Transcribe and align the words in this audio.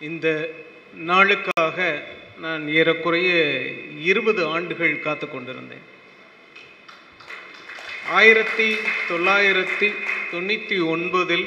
இந்த 0.00 0.50
நாளுக்காக 0.94 2.02
நான் 2.40 2.68
ஏறக்குறைய 2.68 3.30
இருபது 3.98 4.46
ஆண்டுகள் 4.46 5.00
காத்து 5.00 5.30
கொண்டிருந்தேன். 5.30 5.86
ஆயிரத்தி 8.08 8.76
தொள்ளாயிரத்தி 9.08 9.94
தொண்ணூற்றி 10.32 10.76
ஒன்பதில் 10.92 11.46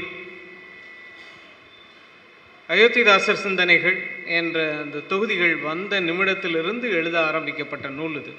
அயோத்திதாசர் 2.69 3.43
சிந்தனைகள் 3.45 4.07
என்ற 4.25 4.77
அந்த 4.81 4.99
தொகுதிகள் 4.99 5.55
வந்த 5.55 6.01
நிமிடத்திலிருந்து 6.01 6.89
எழுத 6.89 7.25
ஆரம்பிக்கப்பட்ட 7.25 7.87
நூல் 7.89 8.15
இது. 8.15 8.33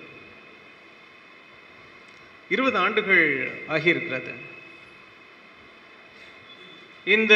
இருபது 2.49 2.79
ஆண்டுகள் 2.79 3.51
ஆகியிருக்கிறது. 3.69 4.33
இந்த 7.05 7.35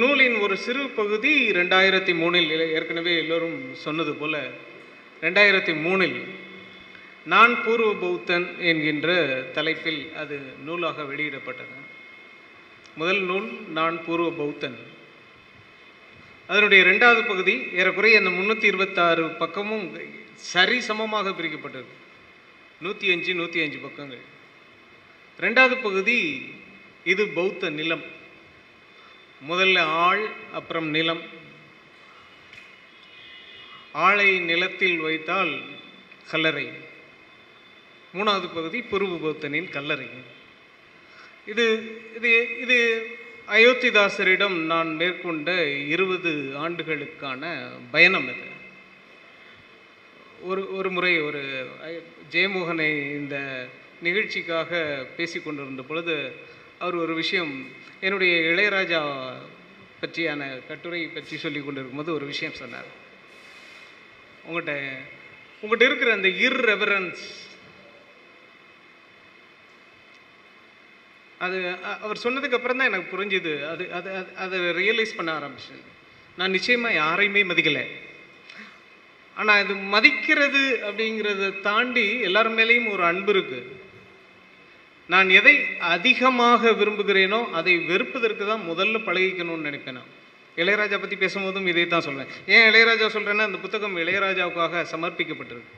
நூலின் 0.00 0.34
ஒரு 0.40 0.56
சிறு 0.64 0.82
பகுதி 0.98 1.30
ரெண்டாயிரத்தி 1.56 2.12
மூணில் 2.18 2.50
ஏற்கனவே 2.74 3.12
எல்லோரும் 3.22 3.56
சொன்னது 3.84 4.12
போல 4.14 4.34
ரெண்டாயிரத்தி 5.22 5.72
மூணில் 5.84 6.18
நான் 7.32 7.62
பூர்வ 7.64 7.88
பௌத்தன் 8.02 8.46
என்கின்ற 8.70 9.08
தலைப்பில் 9.56 10.00
அது 10.22 10.36
நூலாக 10.66 11.02
வெளியிடப்பட்டது. 11.02 11.74
முதல் 13.00 13.22
நூல் 13.30 13.48
நான் 13.78 13.96
பூர்வ 14.04 14.28
பௌத்தன் 14.30 14.78
அதனுடைய 16.48 16.82
ரெண்டாவது 16.90 17.22
பகுதி 17.26 17.54
ஏறக்குறைய 17.80 18.20
அந்த 18.20 18.30
முந்நூற்றி 18.30 18.66
இருபத்தாறு 18.72 19.24
பக்கமும் 19.42 19.86
சரி 20.52 20.80
சமமாக 20.80 21.30
பிரிக்கப்பட்டது. 21.30 21.90
நூற்றி 22.84 23.10
அஞ்சு 23.12 23.34
நூற்றி 23.34 23.60
அஞ்சு 23.64 23.78
பக்கங்கள். 23.78 24.24
ரெண்டாவது 25.38 25.76
பகுதி 25.82 26.18
இது 27.04 27.26
பௌத்த 27.38 27.70
நிலம். 27.70 28.06
முதல்ல 29.44 29.78
ஆள் 29.78 30.28
அப்புறம் 30.52 30.88
நிலம். 30.88 31.22
ஆளை 33.92 34.38
நிலத்தில் 34.38 34.98
வைத்தால் 34.98 35.60
கல்லறை. 36.30 36.70
மூணாவது 38.14 38.48
பகுதி 38.54 38.80
புருபுபௌத்தனின் 38.80 39.70
கல்லறை. 39.70 40.08
இது 41.46 41.64
இது 42.16 42.60
இது 42.60 43.06
அயோத்திதாசரிடம் 43.48 44.56
நான் 44.64 44.94
மேற்கொண்ட 44.94 45.68
இருபது 45.68 46.56
ஆண்டுகளுக்கான 46.56 47.68
பயணம் 47.90 48.28
இது. 48.28 48.54
ஒரு 50.42 50.74
ஒரு 50.74 50.90
முறை 50.90 51.20
ஒரு 51.20 51.68
ஜெயமோகனை 52.30 52.88
இந்த 53.00 53.68
நிகழ்ச்சிக்காக 54.02 55.06
பேசி 55.16 55.40
கொண்டிருந்த 55.40 55.82
பொழுது 55.82 56.34
அவர் 56.78 56.94
ஒரு 56.94 57.14
விஷயம் 57.14 57.68
என்னுடைய 58.00 58.40
இளையராஜா 58.40 59.32
பற்றியான 60.00 60.66
கட்டுரை 60.66 61.06
பற்றி 61.06 61.36
சொல்லி 61.36 61.58
கொண்டிருக்கும்போது 61.58 62.14
ஒரு 62.14 62.26
விஷயம் 62.26 62.54
சொன்னார். 62.54 62.84
உங்கள்கிட்ட 64.48 64.90
உங்கள்கிட்ட 65.62 65.82
இருக்கிற 65.82 66.12
அந்த 66.12 66.28
இர்ரெவரன்ஸ் 66.28 67.16
அது 71.38 71.76
அவர் 72.00 72.20
சொன்னதுக்கு 72.22 72.54
அப்புறம் 72.54 72.76
தான் 72.76 72.86
எனக்கு 72.86 73.16
புரிஞ்சுது. 73.16 73.68
அது 73.68 73.92
அது 73.92 74.10
அது- 74.10 74.34
அதை 74.34 74.60
ரியலைஸ் 74.60 75.14
பண்ண 75.16 75.38
ஆரம்பிச்சேன். 75.38 75.80
நான் 76.36 76.50
நிச்சயமாக 76.50 76.94
யாரையுமே 76.94 77.42
மதிக்கலை. 77.42 77.86
ஆனால் 79.34 79.64
இது 79.64 79.74
மதிக்கிறது 79.74 80.78
அப்படிங்கிறத 80.82 81.60
தாண்டி 81.60 82.20
எல்லார் 82.20 82.50
மேலேயும் 82.50 82.90
ஒரு 82.90 83.04
அன்பு 83.04 83.32
இருக்குது 83.32 83.75
நான் 85.08 85.28
எதை 85.30 85.78
அதிகமாக 85.78 86.70
விரும்புகிறேனோ 86.70 87.50
அதை 87.50 87.78
வெறுப்பதற்கு 87.78 88.46
தான் 88.46 88.62
முதல்ல 88.70 88.96
பழகிக்கணும்னு 89.08 89.66
நினைப்பேன் 89.68 89.98
நான். 89.98 90.12
இளையராஜா 90.56 90.96
பற்றி 91.00 91.16
பேசும்போதும் 91.16 91.66
இதை 91.66 91.86
தான் 91.86 92.00
சொல்வேன். 92.00 92.26
ஏன் 92.46 92.72
இளையராஜா 92.72 93.06
சொல்கிறேன்னா 93.16 93.46
அந்த 93.50 93.58
புத்தகம் 93.58 93.96
இளையராஜாவுக்காக 93.96 94.84
சமர்ப்பிக்கப்பட்டிருக்கு. 94.92 95.74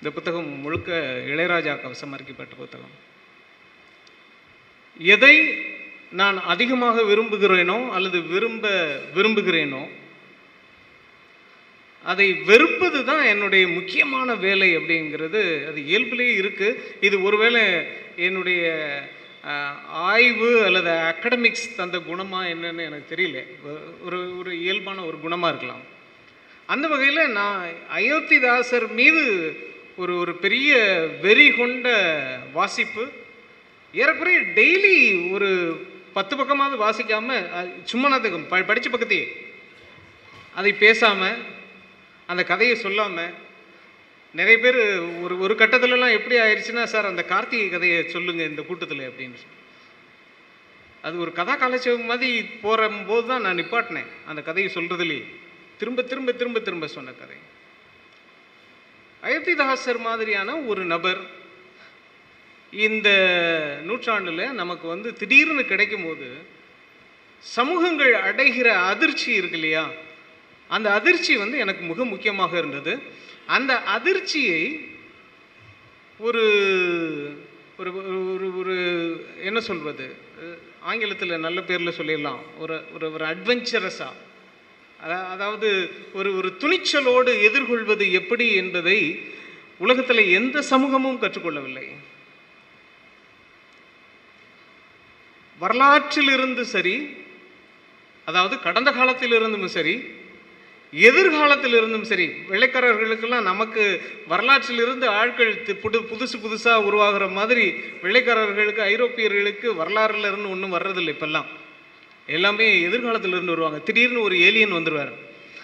இந்த 0.00 0.10
புத்தகம் 0.10 0.48
முழுக்க 0.48 0.90
இளையராஜாவுக்கு 1.26 2.02
சமர்ப்பிக்கப்பட்ட 2.04 2.56
புத்தகம். 2.56 2.94
எதை 5.00 5.34
நான் 6.10 6.42
அதிகமாக 6.42 7.02
விரும்புகிறேனோ 7.02 7.90
அல்லது 7.90 8.22
விரும்ப 8.22 8.66
விரும்புகிறேனோ 9.14 9.88
அதை 12.10 12.26
வெறுப்பது 12.48 12.98
தான் 13.04 13.24
என்னுடைய 13.32 13.64
முக்கியமான 13.68 14.28
வேலை 14.46 14.68
அப்படிங்கிறது 14.78 15.42
அது 15.68 15.78
இயல்பிலேயே 15.90 16.34
இருக்குது 16.42 16.78
இது 17.00 17.16
ஒருவேளை 17.22 17.62
என்னுடைய 18.26 18.64
ஆய்வு 20.10 20.50
அல்லது 20.66 20.92
அகடமிக்ஸ் 21.10 21.66
தந்த 21.76 21.98
குணமாக 22.08 22.50
என்னன்னு 22.54 22.86
எனக்கு 22.88 23.12
தெரியல. 23.14 23.40
ஒரு 24.06 24.18
ஒரு 24.38 24.50
இயல்பான 24.64 25.04
ஒரு 25.04 25.18
குணமாக 25.24 25.52
இருக்கலாம். 25.52 25.84
அந்த 26.68 26.86
வகையில் 26.88 27.32
நான் 27.32 27.58
அயோத்திதாசர் 27.98 28.88
மீது 29.00 29.24
ஒரு 30.02 30.12
ஒரு 30.22 30.32
பெரிய 30.44 30.70
வெறி 31.24 31.48
கொண்ட 31.50 31.88
வாசிப்பு 32.52 33.04
ஏறக்குறைய 33.94 34.38
டெய்லி 34.58 34.96
ஒரு 35.32 35.50
பத்து 36.16 36.34
பக்கமாவது 36.36 36.76
வாசிக்காமல் 36.84 37.46
சும்மா 37.90 38.08
நான் 38.08 38.48
ப 38.52 38.58
படித்த 38.70 38.88
பக்கத்தையே 38.90 39.26
அதை 40.54 40.72
பேசாமல் 40.84 41.38
அந்த 42.26 42.44
கதையை 42.44 42.76
சொல்லாமல் 42.76 43.34
நிறைய 44.34 44.58
பேர் 44.58 44.78
ஒரு 45.20 45.38
ஒரு 45.38 45.54
கட்டத்துலலாம் 45.54 46.12
எப்படி 46.12 46.36
ஆயிடுச்சுன்னா 46.36 46.84
சார் 46.84 47.06
அந்த 47.06 47.22
கார்த்திகை 47.24 47.68
கதையை 47.68 48.08
சொல்லுங்கள் 48.08 48.48
இந்த 48.48 48.62
கூட்டத்தில் 48.62 49.08
அப்படின்னு 49.10 49.34
சொல்லி. 49.34 49.54
அது 51.02 51.18
ஒரு 51.18 51.32
கதா 51.32 51.54
கலைச்சம் 51.56 52.04
மாதிரி 52.04 52.42
போகிற 52.42 52.88
போது 52.88 53.26
தான் 53.26 53.40
நான் 53.40 53.56
நிப்பாட்டினேன். 53.56 54.10
அந்த 54.26 54.42
கதையை 54.42 54.72
சொல்கிறதுலேயே 54.74 55.24
திரும்ப 55.78 56.02
திரும்ப 56.02 56.32
திரும்ப 56.32 56.60
திரும்ப 56.60 56.86
சொன்ன 56.86 57.12
கதை. 57.12 57.36
அயோத்திதாசர் 59.22 59.98
மாதிரியான 59.98 60.56
ஒரு 60.56 60.84
நபர் 60.84 61.20
இந்த 62.70 63.08
நூற்றாண்டில் 63.82 64.52
நமக்கு 64.52 64.88
வந்து 64.88 65.12
திடீர்னு 65.12 65.64
கிடைக்கும் 65.64 66.04
போது 66.04 66.28
சமூகங்கள் 67.40 68.14
அடைகிற 68.14 68.68
அதிர்ச்சி 68.68 69.32
இருக்கு 69.32 69.56
இல்லையா? 69.56 69.90
அந்த 70.68 70.92
அதிர்ச்சி 70.92 71.36
வந்து 71.36 71.58
எனக்கு 71.58 71.86
மிக 71.86 72.04
முக்கியமாக 72.04 72.58
இருந்தது. 72.58 72.98
அந்த 73.46 73.82
அதிர்ச்சியை 73.82 74.88
ஒரு 76.18 76.42
ஒரு 77.78 77.90
ஒரு- 77.90 78.56
ஒரு 78.56 79.26
என்ன 79.42 79.60
சொல்வது? 79.60 80.16
ஆங்கிலத்தில் 80.80 81.38
நல்ல 81.38 81.62
பேரில் 81.62 81.88
சொல்லிடலாம். 81.88 82.40
ஒரு 82.58 82.84
ஒரு 82.94 83.12
ஒரு 83.12 83.24
அட்வென்ச்சரஸாக 83.24 84.12
அதாவது 85.02 85.90
ஒரு 86.12 86.36
ஒரு 86.36 86.56
துணிச்சலோடு 86.58 87.42
எதிர்கொள்வது 87.42 88.12
எப்படி 88.12 88.54
என்பதை 88.54 89.24
உலகத்தில் 89.78 90.30
எந்த 90.30 90.62
சமூகமும் 90.62 91.22
கற்றுக்கொள்ளவில்லை. 91.22 91.92
வரலாற்றிலிருந்து 95.60 96.60
சரி 96.60 97.16
அதாவது 98.24 98.60
கடந்த 98.60 98.90
காலத்திலிருந்தும் 98.90 99.66
சரி 99.66 100.15
எதிர்காலத்தில் 100.92 101.74
இருந்தும் 101.74 102.04
சரி 102.04 102.26
வெள்ளைக்காரர்களுக்கெல்லாம் 102.50 103.48
நமக்கு 103.50 103.84
வரலாற்றிலிருந்து 104.30 105.06
ஆட்கள் 105.20 105.52
புது 105.82 105.98
புதுசு 106.10 106.36
புதுசாக 106.44 106.84
உருவாகிற 106.88 107.26
மாதிரி 107.38 107.64
வெள்ளைக்காரர்களுக்கு 108.02 108.82
ஐரோப்பியர்களுக்கு 108.92 109.68
வரலாறுல 109.80 110.28
இருந்து 110.30 110.52
ஒன்றும் 110.54 110.74
வர்றதில்லை 110.74 111.12
இப்பெல்லாம். 111.16 111.48
எல்லாமே 112.26 112.68
எதிர்காலத்திலிருந்து 112.88 113.54
வருவாங்க. 113.54 113.78
திடீர்னு 113.78 114.20
ஒரு 114.20 114.36
ஏலியன் 114.38 114.72
வந்துடுவார் 114.72 115.12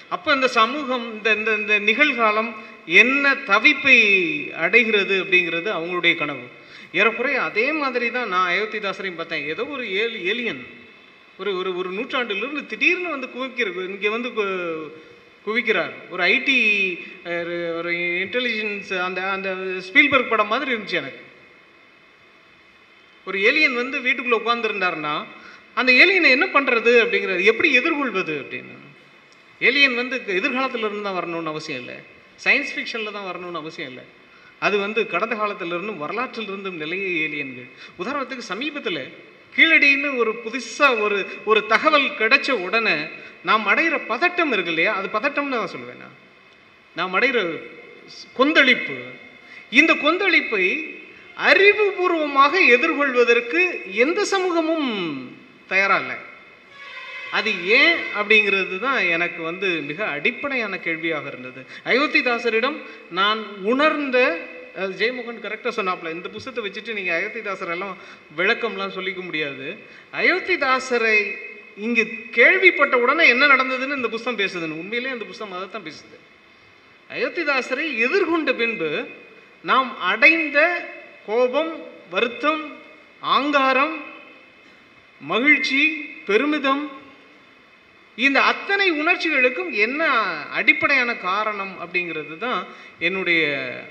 அப்போ 0.08 0.32
இந்த 0.32 0.48
சமூகம் 0.48 1.04
இந்த 1.14 1.28
இந்த 1.34 1.50
இந்த 1.60 1.74
நிகழ்காலம் 1.80 2.50
என்ன 3.02 3.34
தவிப்பை 3.46 3.98
அடைகிறது 4.64 5.14
அப்படிங்கிறது 5.24 5.68
அவங்களுடைய 5.78 6.14
கனவு. 6.16 6.44
ஏறக்குறைய 6.92 7.42
அதே 7.42 7.72
மாதிரி 7.72 8.10
தான் 8.10 8.28
நான் 8.28 8.50
அயோத்திதாசரையும் 8.52 9.20
பார்த்தேன். 9.20 9.46
ஏதோ 9.46 9.64
ஒரு 9.66 9.84
ஏல் 10.02 10.16
ஏலியன். 10.24 10.62
ஒரு 11.38 11.50
ஒரு 11.56 11.70
ஒரு 11.76 11.90
நூற்றாண்டிலிருந்து 11.90 12.66
திடீர்னு 12.66 13.08
வந்து 13.10 13.28
குவிக்கிறது 13.36 13.82
இங்கே 13.88 14.08
வந்து 14.08 14.30
குவிக்கிறார். 15.46 15.94
ஒரு 16.12 16.22
ஐடி 16.34 16.58
ஒரு 17.78 17.92
இன்டெலிஜென்ஸ் 18.24 18.90
அந்த 19.06 19.20
அந்த 19.36 19.48
ஸ்பீல்பர்க் 19.86 20.32
படம் 20.32 20.52
மாதிரி 20.52 20.70
இருந்துச்சு 20.74 21.00
எனக்கு. 21.02 21.22
ஒரு 23.26 23.38
ஏலியன் 23.48 23.80
வந்து 23.82 23.96
வீட்டுக்குள்ளே 24.06 24.38
உட்காந்துருந்தாருன்னா 24.42 25.14
அந்த 25.80 25.90
ஏலியனை 26.02 26.30
என்ன 26.36 26.46
பண்ணுறது 26.54 26.92
அப்படிங்கிறது 27.02 27.50
எப்படி 27.50 27.68
எதிர்கொள்வது 27.80 28.34
அப்படின்னு. 28.42 28.74
ஏலியன் 29.68 30.00
வந்து 30.00 30.16
எதிர்காலத்தில் 30.40 30.86
இருந்து 30.86 31.06
தான் 31.08 31.18
வரணும்னு 31.18 31.52
அவசியம் 31.52 31.80
இல்லை. 31.82 31.96
சயின்ஸ் 32.44 32.72
ஃபிக்ஷனில் 32.74 33.16
தான் 33.16 33.28
வரணும்னு 33.30 33.62
அவசியம் 33.62 33.90
இல்லை. 33.92 34.04
அது 34.66 34.76
வந்து 34.84 35.00
கடந்த 35.12 35.34
காலத்திலிருந்தும் 35.42 36.02
வரலாற்றிலிருந்தும் 36.02 36.80
நிலைய 36.82 37.06
ஏலியன்கள் 37.26 37.70
உதாரணத்துக்கு 38.02 38.50
சமீபத்தில் 38.52 39.02
கீழடின்னு 39.56 40.16
ஒரு 40.16 40.32
புதுசாக 40.44 41.00
ஒரு 41.00 41.26
ஒரு 41.44 41.66
தகவல் 41.66 42.08
கிடைச்ச 42.18 42.50
உடனே 42.50 42.96
நாம் 43.42 43.66
அடைகிற 43.66 43.96
பதட்டம் 44.08 44.52
இருக்கு 44.52 44.72
இல்லையா? 44.72 44.94
அது 44.94 45.08
பதட்டம்னு 45.08 45.32
தான் 45.32 45.70
சொல்லுவேன் 45.74 46.00
நான். 46.00 46.18
நாம் 46.96 47.14
அடைகிற 47.14 47.62
கொந்தளிப்பு. 48.32 48.96
இந்த 49.70 49.94
கொந்தளிப்பை 49.94 50.64
அறிவுபூர்வமாக 51.36 52.52
எதிர்கொள்வதற்கு 52.68 53.92
எந்த 53.92 54.24
சமூகமும் 54.24 54.88
தயாராக 55.68 56.00
இல்லை. 56.00 56.16
அது 57.32 57.66
ஏன் 57.66 57.96
அப்படிங்கிறது 58.16 58.78
தான் 58.78 58.98
எனக்கு 59.08 59.42
வந்து 59.42 59.68
மிக 59.68 60.06
அடிப்படையான 60.06 60.78
கேள்வியாக 60.78 61.28
இருந்தது. 61.28 61.66
அயோத்திதாசரிடம் 61.84 62.76
நான் 63.10 63.62
உணர்ந்த 63.62 64.38
அது 64.76 64.92
ஜெயமோகன் 65.00 65.44
கரெக்டாக 65.46 65.72
சொன்னாப்ல. 65.76 66.10
இந்த 66.10 66.28
புஸ்தத்தை 66.28 66.64
வச்சுட்டு 66.64 66.92
நீங்கள் 66.92 67.16
அயோத்திதாசர் 67.18 67.70
எல்லாம் 67.70 67.96
விளக்கம்லாம் 68.36 68.94
சொல்லிக்க 68.96 69.20
முடியாது. 69.24 69.66
அயோத்திதாசரை 70.12 71.16
இங்கு 71.76 72.04
கேள்விப்பட்ட 72.30 72.98
உடனே 72.98 73.28
என்ன 73.28 73.46
நடந்ததுன்னு 73.46 73.96
இந்த 73.96 74.08
புஸ்தம் 74.08 74.38
பேசுதுன்னு. 74.38 74.80
உண்மையிலேயே 74.82 75.12
அந்த 75.12 75.24
புஸ்தம் 75.24 75.52
அதை 75.52 75.68
தான் 75.70 75.86
பேசுது. 75.88 76.16
அயோத்திதாசரை 77.10 77.86
எதிர்கொண்ட 78.06 78.52
பின்பு 78.56 79.08
நாம் 79.62 79.98
அடைந்த 79.98 80.58
கோபம் 81.26 81.72
வருத்தம் 82.10 82.62
ஆங்காரம் 83.20 84.04
மகிழ்ச்சி 85.20 85.82
பெருமிதம் 86.26 86.90
இந்த 88.16 88.42
அத்தனை 88.42 88.86
உணர்ச்சிகளுக்கும் 88.92 89.70
என்ன 89.70 90.02
அடிப்படையான 90.50 91.16
காரணம் 91.16 91.74
அப்படிங்கிறது 91.80 92.38
தான் 92.38 92.66
என்னுடைய 92.98 93.42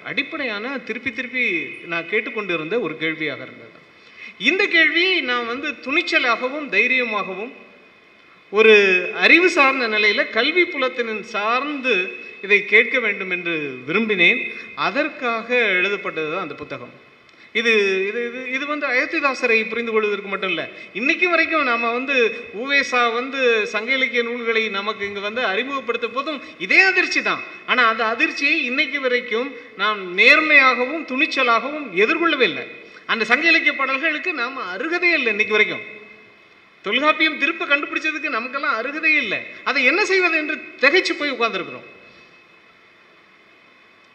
அடிப்படையான 0.03 0.77
திருப்பி 0.77 1.11
திருப்பி 1.11 1.45
நான் 1.85 2.09
கேட்டுக்கொண்டிருந்த 2.09 2.79
ஒரு 2.79 2.97
கேள்வியாக 2.97 3.41
இருந்தது. 3.43 3.77
இந்த 4.37 4.67
கேள்வி 4.67 5.21
நான் 5.21 5.45
வந்து 5.45 5.69
துணிச்சலாகவும் 5.85 6.69
தைரியமாகவும் 6.69 7.53
ஒரு 8.49 8.73
அறிவு 9.25 9.49
சார்ந்த 9.49 9.87
நிலையில் 9.87 10.29
கல்வி 10.29 10.63
புலத்தினின் 10.63 11.23
சார்ந்து 11.35 11.95
இதை 12.41 12.65
கேட்க 12.65 12.99
வேண்டும் 12.99 13.29
என்று 13.29 13.55
விரும்பினேன். 13.87 14.41
அதற்காக 14.75 15.55
எழுதப்பட்டது 15.55 16.31
தான் 16.31 16.41
அந்த 16.41 16.53
புத்தகம். 16.53 16.93
இது 17.59 17.71
இது 18.09 18.19
இது 18.27 18.41
இது 18.55 18.65
வந்து 18.71 18.85
அயோத்திதாசரை 18.89 19.57
புரிந்து 19.71 19.91
கொள்வதற்கு 19.93 20.29
மட்டும் 20.33 20.51
இல்லை. 20.53 20.65
இன்னைக்கு 20.99 21.27
வரைக்கும் 21.31 21.65
நாம் 21.69 21.81
வந்து 21.97 22.15
ஊவேசா 22.61 23.01
வந்து 23.17 23.39
சங்க 23.73 23.89
இலக்கிய 23.97 24.21
நூல்களை 24.27 24.63
நமக்கு 24.77 25.03
இங்கே 25.09 25.23
வந்து 25.25 25.41
அறிமுகப்படுத்த 25.49 26.09
போதும் 26.15 26.39
இதே 26.65 26.79
அதிர்ச்சி 26.89 27.21
தான். 27.29 27.41
ஆனால் 27.71 27.89
அந்த 27.91 28.03
அதிர்ச்சியை 28.13 28.55
இன்னைக்கு 28.69 29.01
வரைக்கும் 29.07 29.49
நாம் 29.81 30.01
நேர்மையாகவும் 30.19 31.03
துணிச்சலாகவும் 31.11 31.87
எதிர்கொள்ளவே 32.03 32.47
இல்லை. 32.51 32.65
அந்த 33.11 33.23
சங்க 33.31 33.45
இலக்கிய 33.51 33.73
பாடல்களுக்கு 33.81 34.33
நாம் 34.41 34.57
அருகதே 34.75 35.11
இல்லை 35.17 35.31
இன்னைக்கு 35.35 35.57
வரைக்கும். 35.57 35.85
தொல்காப்பியம் 36.85 37.39
திருப்ப 37.41 37.63
கண்டுபிடிச்சதுக்கு 37.71 38.35
நமக்கெல்லாம் 38.37 38.77
அருகதே 38.81 39.13
இல்லை. 39.23 39.39
அதை 39.69 39.79
என்ன 39.91 40.01
செய்வது 40.11 40.37
என்று 40.43 40.55
திகைச்சு 40.83 41.13
போய் 41.19 41.35
உட்கார்ந்துருக்கிறோம். 41.35 41.87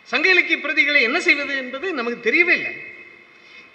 சங்க 0.06 0.26
இலக்கிய 0.32 0.56
பிரதிகளை 0.64 1.00
என்ன 1.06 1.18
செய்வது 1.28 1.54
என்பது 1.62 1.86
நமக்கு 2.00 2.18
தெரியவே 2.30 2.54
இல்லை. 2.58 2.74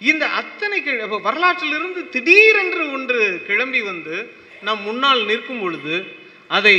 இந்த 0.02 0.26
அத்தனை 0.26 0.82
கி- 0.82 1.00
வரலாற்றிலிருந்து 1.22 2.08
திடீரென்று 2.08 2.92
ஒன்று 2.92 3.42
கிளம்பி 3.46 3.80
வந்து 3.80 4.16
நம் 4.62 4.82
முன்னால் 4.82 5.24
நிற்கும் 5.24 5.60
பொழுது 5.60 5.96
அதை 6.48 6.76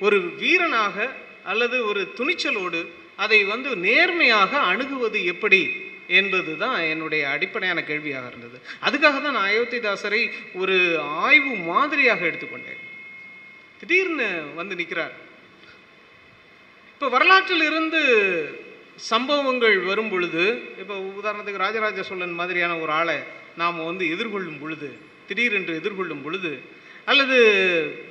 ஒரு 0.00 0.20
வீரனாக 0.34 0.96
அல்லது 1.44 1.86
ஒரு 1.86 2.12
துணிச்சலோடு 2.16 2.80
அதை 3.16 3.44
வந்து 3.44 3.76
நேர்மையாக 3.76 4.58
அணுகுவது 4.58 5.24
எப்படி 5.24 5.60
என்பது 6.06 6.56
தான் 6.56 6.80
என்னுடைய 6.82 7.28
அடிப்படையான 7.28 7.82
கேள்வியாக 7.82 8.26
இருந்தது. 8.26 8.58
அதுக்காக 8.84 9.22
தான் 9.22 9.32
நான் 9.32 9.50
அயோத்திதாசரை 9.50 10.22
ஒரு 10.54 10.76
ஆய்வு 11.20 11.54
மாதிரியாக 11.56 12.26
எடுத்துக்கொண்டேன். 12.26 12.80
திடீர்னு 13.78 14.28
வந்து 14.54 14.74
நிற்கிறார் 14.74 15.14
இப்போ 16.92 17.08
வரலாற்றில் 17.08 17.62
இருந்து 17.62 18.00
சம்பவங்கள் 19.08 19.76
வரும் 19.80 20.10
பொழுது 20.10 20.42
இப்போ 20.80 20.94
உதாரணத்துக்கு 21.20 21.64
ராஜராஜ 21.64 22.02
சோழன் 22.08 22.38
மாதிரியான 22.40 22.78
ஒரு 22.78 22.92
ஆளை 22.92 23.18
நாம் 23.56 23.78
வந்து 23.84 24.04
எதிர்கொள்ளும் 24.14 24.60
பொழுது 24.60 24.88
திடீரென்று 25.28 25.74
எதிர்கொள்ளும் 25.80 26.22
பொழுது 26.26 26.52
அல்லது 27.10 27.36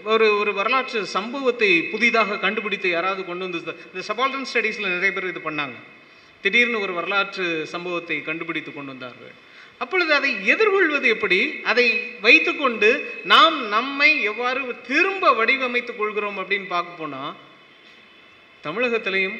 ஒரு 0.03 0.25
ஒரு 0.39 0.51
வரலாற்று 0.53 0.99
சம்பவத்தை 1.15 1.69
புதிதாக 1.91 2.37
கண்டுபிடித்து 2.37 2.89
யாராவது 2.89 3.21
கொண்டு 3.25 3.45
வந்து 3.45 3.59
இந்த 3.91 4.03
சபால்டன் 4.09 4.47
ஸ்டடீஸில் 4.51 4.93
நிறைய 4.95 5.11
பேர் 5.13 5.31
இது 5.31 5.41
பண்ணாங்க. 5.49 5.77
திடீர்னு 6.43 6.79
ஒரு 6.79 6.93
வரலாற்று 6.93 7.45
சம்பவத்தை 7.73 8.17
கண்டுபிடித்து 8.21 8.71
கொண்டு 8.73 8.91
வந்தார்கள். 8.93 9.33
அப்பொழுது 9.83 10.11
அதை 10.13 10.31
எதிர்கொள்வது 10.53 11.07
எப்படி? 11.15 11.39
அதை 11.71 11.85
வைத்துக்கொண்டு 12.21 12.89
நாம் 13.33 13.67
நம்மை 13.67 14.09
எவ்வாறு 14.31 14.75
திரும்ப 14.89 15.33
வடிவமைத்துக் 15.39 15.99
கொள்கிறோம் 15.99 16.39
அப்படின்னு 16.41 16.67
பார்க்க 16.67 17.01
போனால் 17.01 17.35
தமிழகத்திலையும் 18.65 19.37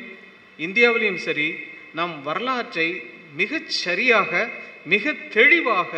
இந்தியாவிலையும் 0.65 1.21
சரி 1.27 1.47
நம் 1.94 2.15
வரலாற்றை 2.21 2.88
மிகச் 3.35 3.71
சரியாக 3.83 4.31
மிக 4.94 5.13
தெளிவாக 5.38 5.91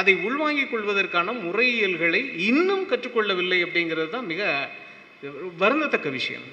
அதை 0.00 0.14
உள்வாங்கிக் 0.26 0.70
கொள்வதற்கான 0.70 1.32
முறையியல்களை 1.44 2.20
இன்னும் 2.48 2.84
கற்றுக்கொள்ளவில்லை 2.90 3.58
அப்படிங்கிறது 3.64 4.08
தான் 4.08 4.30
மிக 4.32 4.42
வருந்தத்தக்க 5.58 6.08
விஷயம். 6.10 6.46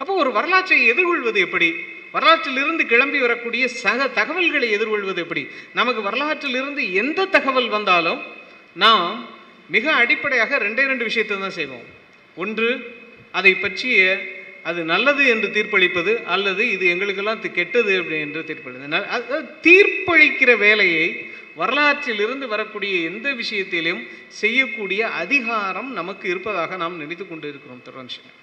அப்போ 0.00 0.12
ஒரு 0.14 0.30
வரலாற்றை 0.32 0.78
எதிர்கொள்வது 0.86 1.40
எப்படி? 1.40 1.70
வரலாற்றிலிருந்து 2.14 2.84
கிளம்பி 2.92 3.18
வரக்கூடிய 3.18 3.64
சக 3.82 4.08
தகவல்களை 4.18 4.68
எதிர்கொள்வது 4.70 5.20
எப்படி? 5.24 5.42
நமக்கு 5.78 6.00
வரலாற்றிலிருந்து 6.08 6.82
எந்த 6.92 7.24
தகவல் 7.36 7.68
வந்தாலும் 7.68 8.20
நாம் 8.72 9.28
மிக 9.68 9.92
அடிப்படையாக 9.92 10.58
ரெண்டே 10.58 10.84
ரெண்டு 10.92 11.04
விஷயத்தை 11.04 11.36
தான் 11.38 11.56
செய்வோம். 11.58 11.86
ஒன்று 12.36 12.70
அதை 13.38 13.52
பற்றிய 13.54 13.98
அது 14.62 14.84
நல்லது 14.84 15.26
என்று 15.26 15.48
தீர்ப்பளிப்பது 15.48 16.22
அல்லது 16.24 16.70
இது 16.70 16.86
எங்களுக்கெல்லாம் 16.86 17.40
கெட்டது 17.52 17.98
அப்படி 17.98 18.20
என்று 18.20 18.44
தீர்ப்பளிப்பது. 18.44 19.00
தீர்ப்பளிக்கிற 19.66 20.58
வேலையை 20.58 21.30
வரலாற்றிலிருந்து 21.56 22.46
வரக்கூடிய 22.46 23.10
எந்த 23.10 23.32
விஷயத்திலும் 23.32 24.06
செய்யக்கூடிய 24.28 25.08
அதிகாரம் 25.08 25.92
நமக்கு 25.92 26.28
இருப்பதாக 26.28 26.76
நாம் 26.76 26.96
நினைத்து 26.96 27.28
கொண்டு 27.28 27.48
இருக்கிறோம் 27.48 27.82
தொடர்ந்து 27.82 28.38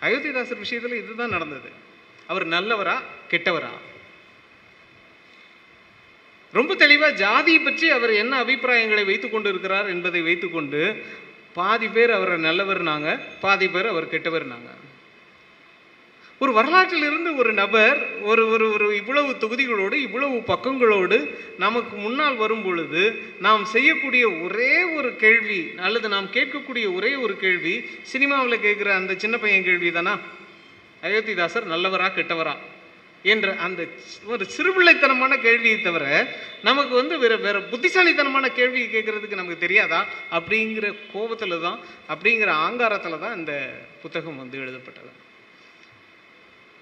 அயோத்திதாசர் 0.00 0.58
விஷயத்தில் 0.58 0.96
இதுதான் 0.96 1.28
நடந்தது. 1.28 1.68
அவர் 2.26 2.46
நல்லவரா 2.48 2.96
கெட்டவரா? 3.30 3.72
ரொம்ப 6.52 6.74
தெளிவாக 6.74 7.12
ஜாதியை 7.12 7.60
பற்றி 7.60 7.88
அவர் 7.88 8.12
என்ன 8.12 8.36
அபிப்பிராயங்களை 8.36 9.04
வைத்து 9.04 9.30
கொண்டு 9.30 9.48
இருக்கிறார் 9.48 9.88
என்பதை 9.88 10.22
வைத்துக்கொண்டு 10.22 11.04
பாதி 11.52 11.88
பேர் 11.88 12.10
அவரை 12.10 12.36
நல்லவர்னாங்க 12.36 13.20
பாதி 13.40 13.68
பேர் 13.68 13.86
அவர் 13.86 14.10
கெட்டவர்னாங்க 14.10 14.70
ஒரு 16.40 16.52
வரலாற்றிலிருந்து 16.52 17.36
ஒரு 17.36 17.52
நபர் 17.52 17.98
ஒரு 18.22 18.48
ஒரு 18.48 18.72
ஒரு 18.72 18.96
இவ்வளவு 18.96 19.30
தொகுதிகளோடு 19.32 19.92
இவ்வளவு 19.92 20.36
பக்கங்களோடு 20.46 21.18
நமக்கு 21.58 21.96
முன்னால் 21.96 22.36
வரும் 22.36 22.62
பொழுது 22.62 23.02
நாம் 23.38 23.64
செய்யக்கூடிய 23.64 24.24
ஒரே 24.40 24.82
ஒரு 24.82 25.16
கேள்வி 25.16 25.72
அல்லது 25.76 26.08
நாம் 26.08 26.28
கேட்கக்கூடிய 26.32 26.94
ஒரே 26.94 27.14
ஒரு 27.16 27.36
கேள்வி 27.36 27.74
சினிமாவில் 28.02 28.60
கேட்குற 28.60 28.90
அந்த 28.90 29.14
சின்ன 29.14 29.38
பையன் 29.38 29.64
கேள்வி 29.64 29.90
தானா 29.90 30.14
அயோத்திதாசர் 31.02 31.72
நல்லவரா 31.72 32.08
கெட்டவரா? 32.10 32.54
என்ற 33.24 33.54
அந்த 33.56 33.80
ஒரு 34.26 34.44
சிறுபிள்ளைத்தனமான 34.44 35.40
கேள்வியை 35.40 35.82
தவிர 35.82 36.04
நமக்கு 36.62 36.94
வந்து 36.94 37.18
வேற 37.18 37.36
வேற 37.36 37.60
புத்திசாலித்தனமான 37.60 38.48
கேள்வி 38.48 38.82
கேட்குறதுக்கு 38.82 39.40
நமக்கு 39.40 39.58
தெரியாதா? 39.58 40.00
அப்படிங்கிற 40.32 40.96
கோபத்தில் 41.12 41.60
தான் 41.60 41.78
அப்படிங்கிற 42.08 42.50
ஆங்காரத்தில் 42.66 43.18
தான் 43.18 43.38
இந்த 43.38 43.54
புத்தகம் 44.02 44.36
வந்து 44.36 44.58
எழுதப்பட்டது. 44.58 45.10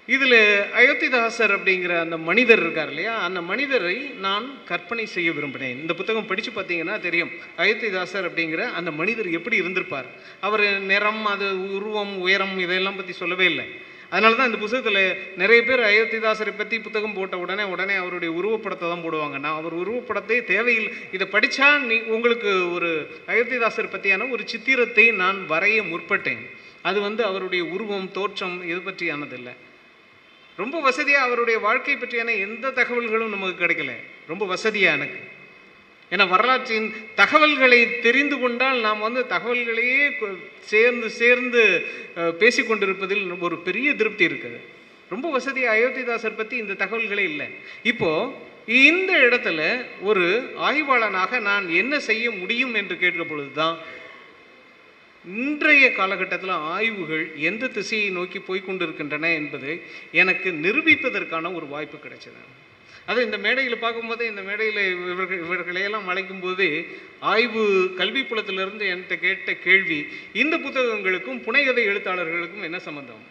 இதில் 0.08 0.38
அயோத்திதாசர் 0.78 1.52
அப்படிங்கிற 1.56 1.92
அந்த 2.04 2.16
மனிதர் 2.28 2.60
இருக்கார் 2.62 2.90
இல்லையா? 2.92 3.14
அந்த 3.26 3.40
மனிதரை 3.50 3.94
நான் 4.26 4.46
கற்பனை 4.70 5.04
செய்ய 5.14 5.28
விரும்பினேன். 5.36 5.78
இந்த 5.82 5.92
புத்தகம் 6.00 6.28
படித்து 6.30 6.50
பார்த்தீங்கன்னா 6.50 6.96
தெரியும். 7.06 7.32
அயோத்திதாசர் 7.62 8.28
அப்படிங்கிற 8.28 8.64
அந்த 8.78 8.90
மனிதர் 9.00 9.30
எப்படி 9.38 9.56
இருந்திருப்பார்? 9.62 10.08
அவர் 10.46 10.64
நிறம் 10.92 11.24
அது 11.32 11.48
உருவம் 11.78 12.14
உயரம் 12.26 12.54
இதையெல்லாம் 12.66 13.00
பற்றி 13.00 13.16
சொல்லவே 13.22 13.48
இல்லை. 13.52 13.66
அதனால 14.12 14.36
தான் 14.38 14.50
இந்த 14.50 14.60
புத்தகத்தில் 14.62 15.02
நிறைய 15.42 15.60
பேர் 15.68 15.82
அயோத்திதாசரை 15.90 16.52
பற்றி 16.56 16.76
புத்தகம் 16.86 17.16
போட்ட 17.18 17.36
உடனே 17.44 17.64
உடனே 17.74 17.94
அவருடைய 18.02 18.30
உருவப்படத்தை 18.40 18.86
தான் 18.88 19.04
போடுவாங்க. 19.06 19.36
நான் 19.44 19.58
அவர் 19.60 19.80
உருவப்படத்தை 19.82 20.38
தேவையில்லை. 20.54 20.92
இதை 21.16 21.26
படித்தா 21.36 21.68
நீ 21.90 21.96
உங்களுக்கு 22.16 22.50
ஒரு 22.76 22.90
அயோத்திதாசர் 23.32 23.94
பற்றியான 23.94 24.28
ஒரு 24.36 24.44
சித்திரத்தை 24.52 25.06
நான் 25.22 25.38
வரைய 25.52 25.78
முற்பட்டேன். 25.92 26.42
அது 26.90 26.98
வந்து 27.08 27.22
அவருடைய 27.30 27.64
உருவம் 27.76 28.10
தோற்றம் 28.18 28.58
இது 28.72 28.82
பற்றியானதில்லை. 28.88 29.54
ரொம்ப 30.56 30.80
வசதியாக 30.80 31.24
அவருடைய 31.24 31.60
வாழ்க்கை 31.60 31.94
பற்றியான 31.94 32.38
எந்த 32.38 32.70
தகவல்களும் 32.70 33.28
நமக்கு 33.28 33.64
கிடைக்கல. 33.64 33.92
ரொம்ப 34.26 34.46
வசதியாக 34.46 34.96
எனக்கு. 34.96 35.20
ஏன்னா 36.10 36.28
வரலாற்றின் 36.28 36.94
தகவல்களை 37.14 38.00
தெரிந்து 38.00 38.38
கொண்டால் 38.38 38.80
நாம் 38.80 38.98
வந்து 38.98 39.24
தகவல்களையே 39.28 40.10
கொ- 40.20 40.38
சேர்ந்து 40.60 41.10
சேர்ந்து 41.10 41.86
பேசிக்கொண்டிருப்பதில் 42.16 43.38
ஒரு 43.38 43.58
பெரிய 43.58 43.94
திருப்தி 43.94 44.26
இருக்குது. 44.26 44.60
ரொம்ப 45.08 45.30
வசதியாக 45.30 45.78
அயோத்திதாசர் 45.78 46.36
பற்றி 46.36 46.56
இந்த 46.56 46.72
தகவல்களே 46.72 47.24
இல்லை. 47.30 47.46
இப்போது 47.82 48.32
இந்த 48.66 49.12
இடத்துல 49.12 49.84
ஒரு 50.00 50.54
ஆய்வாளனாக 50.58 51.40
நான் 51.40 51.70
என்ன 51.70 51.98
செய்ய 52.00 52.30
முடியும் 52.30 52.74
என்று 52.74 52.96
கேட்கிற 52.98 53.24
பொழுது 53.24 53.52
தான் 53.52 53.78
இன்றைய 55.24 55.92
காலகட்டத்தில் 55.92 56.50
ஆய்வுகள் 56.50 57.36
எந்த 57.48 57.68
திசையை 57.68 58.08
நோக்கி 58.10 58.38
போய்கொண்டிருக்கின்றன 58.38 59.30
என்பதை 59.34 59.74
எனக்கு 60.12 60.48
நிரூபிப்பதற்கான 60.64 61.52
ஒரு 61.54 61.66
வாய்ப்பு 61.66 61.96
கிடைச்சது. 61.96 62.40
அது 63.06 63.24
இந்த 63.24 63.38
மேடையில் 63.38 63.82
பார்க்கும்போதே 63.84 64.26
இந்த 64.26 64.42
மேடையில் 64.42 64.82
இவர்கள் 65.12 65.40
இவர்களையெல்லாம் 65.46 66.08
அழைக்கும் 66.08 66.40
போது 66.40 66.66
ஆய்வு 67.20 67.62
கல்வி 67.96 68.22
புலத்திலிருந்து 68.22 68.84
என்கிட்ட 68.92 69.16
கேட்ட 69.18 69.54
கேள்வி 69.66 69.98
இந்த 70.32 70.58
புத்தகங்களுக்கும் 70.58 71.40
புனைகதை 71.46 71.84
எழுத்தாளர்களுக்கும் 71.86 72.66
என்ன 72.68 72.78
சம்பந்தம்? 72.78 73.24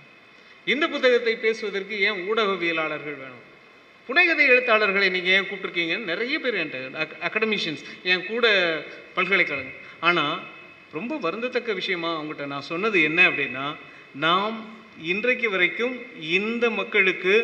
இந்த 0.66 0.88
புத்தகத்தை 0.88 1.36
பேசுவதற்கு 1.36 1.96
ஏன் 2.00 2.20
ஊடகவியலாளர்கள் 2.30 3.18
வேணும்? 3.24 3.44
புனைகதை 4.10 4.46
எழுத்தாளர்களை 4.48 5.10
நீங்கள் 5.10 5.34
ஏன் 5.34 5.48
கூப்பிட்ருக்கீங்கன்னு 5.50 6.12
நிறைய 6.14 6.40
பேர் 6.40 6.60
என்கிட்ட 6.64 7.08
அகடமிஷியன்ஸ் 7.30 7.84
என் 8.04 8.26
கூட 8.26 8.46
பல்கலைக்கழகம் 9.14 9.78
ஆனால் 10.00 10.36
ரொம்ப 10.94 11.20
வருந்தத்தக்க 11.22 11.74
விஷயமா 11.74 12.10
அவங்ககிட்ட 12.20 12.46
நான் 12.46 12.70
சொன்னது 12.72 13.04
என்ன 13.04 13.30
அப்படின்னா 13.30 13.76
நாம் 14.14 14.58
இன்றைக்கு 15.04 15.50
வரைக்கும் 15.50 15.96
இந்த 16.22 16.70
மக்களுக்கு 16.70 17.36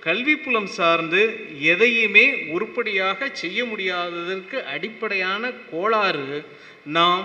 கல்வி 0.00 0.36
புலம் 0.36 0.66
சார்ந்து 0.66 1.20
எதையுமே 1.60 2.24
உருப்படியாக 2.46 3.28
செய்ய 3.32 3.64
முடியாததற்கு 3.64 4.64
அடிப்படையான 4.64 5.50
கோளாறு 5.70 6.44
நாம் 6.84 7.24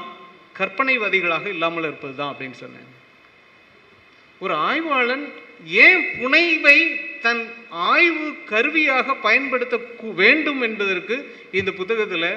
கற்பனைவாதிகளாக 0.60 1.46
இல்லாமல் 1.46 1.84
இருப்பது 1.84 2.16
தான் 2.16 2.36
அப்படின்னு 2.36 2.60
சொன்னேன். 2.64 2.90
ஒரு 4.40 4.54
ஆய்வாளன் 4.54 5.26
ஏன் 5.66 6.04
புனைவை 6.20 6.78
தன் 7.22 7.44
ஆய்வு 7.70 8.28
கருவியாக 8.46 9.16
பயன்படுத்த 9.16 9.76
வேண்டும் 10.16 10.62
என்பதற்கு 10.62 11.16
இந்த 11.52 11.72
புத்தகத்தில் 11.72 12.30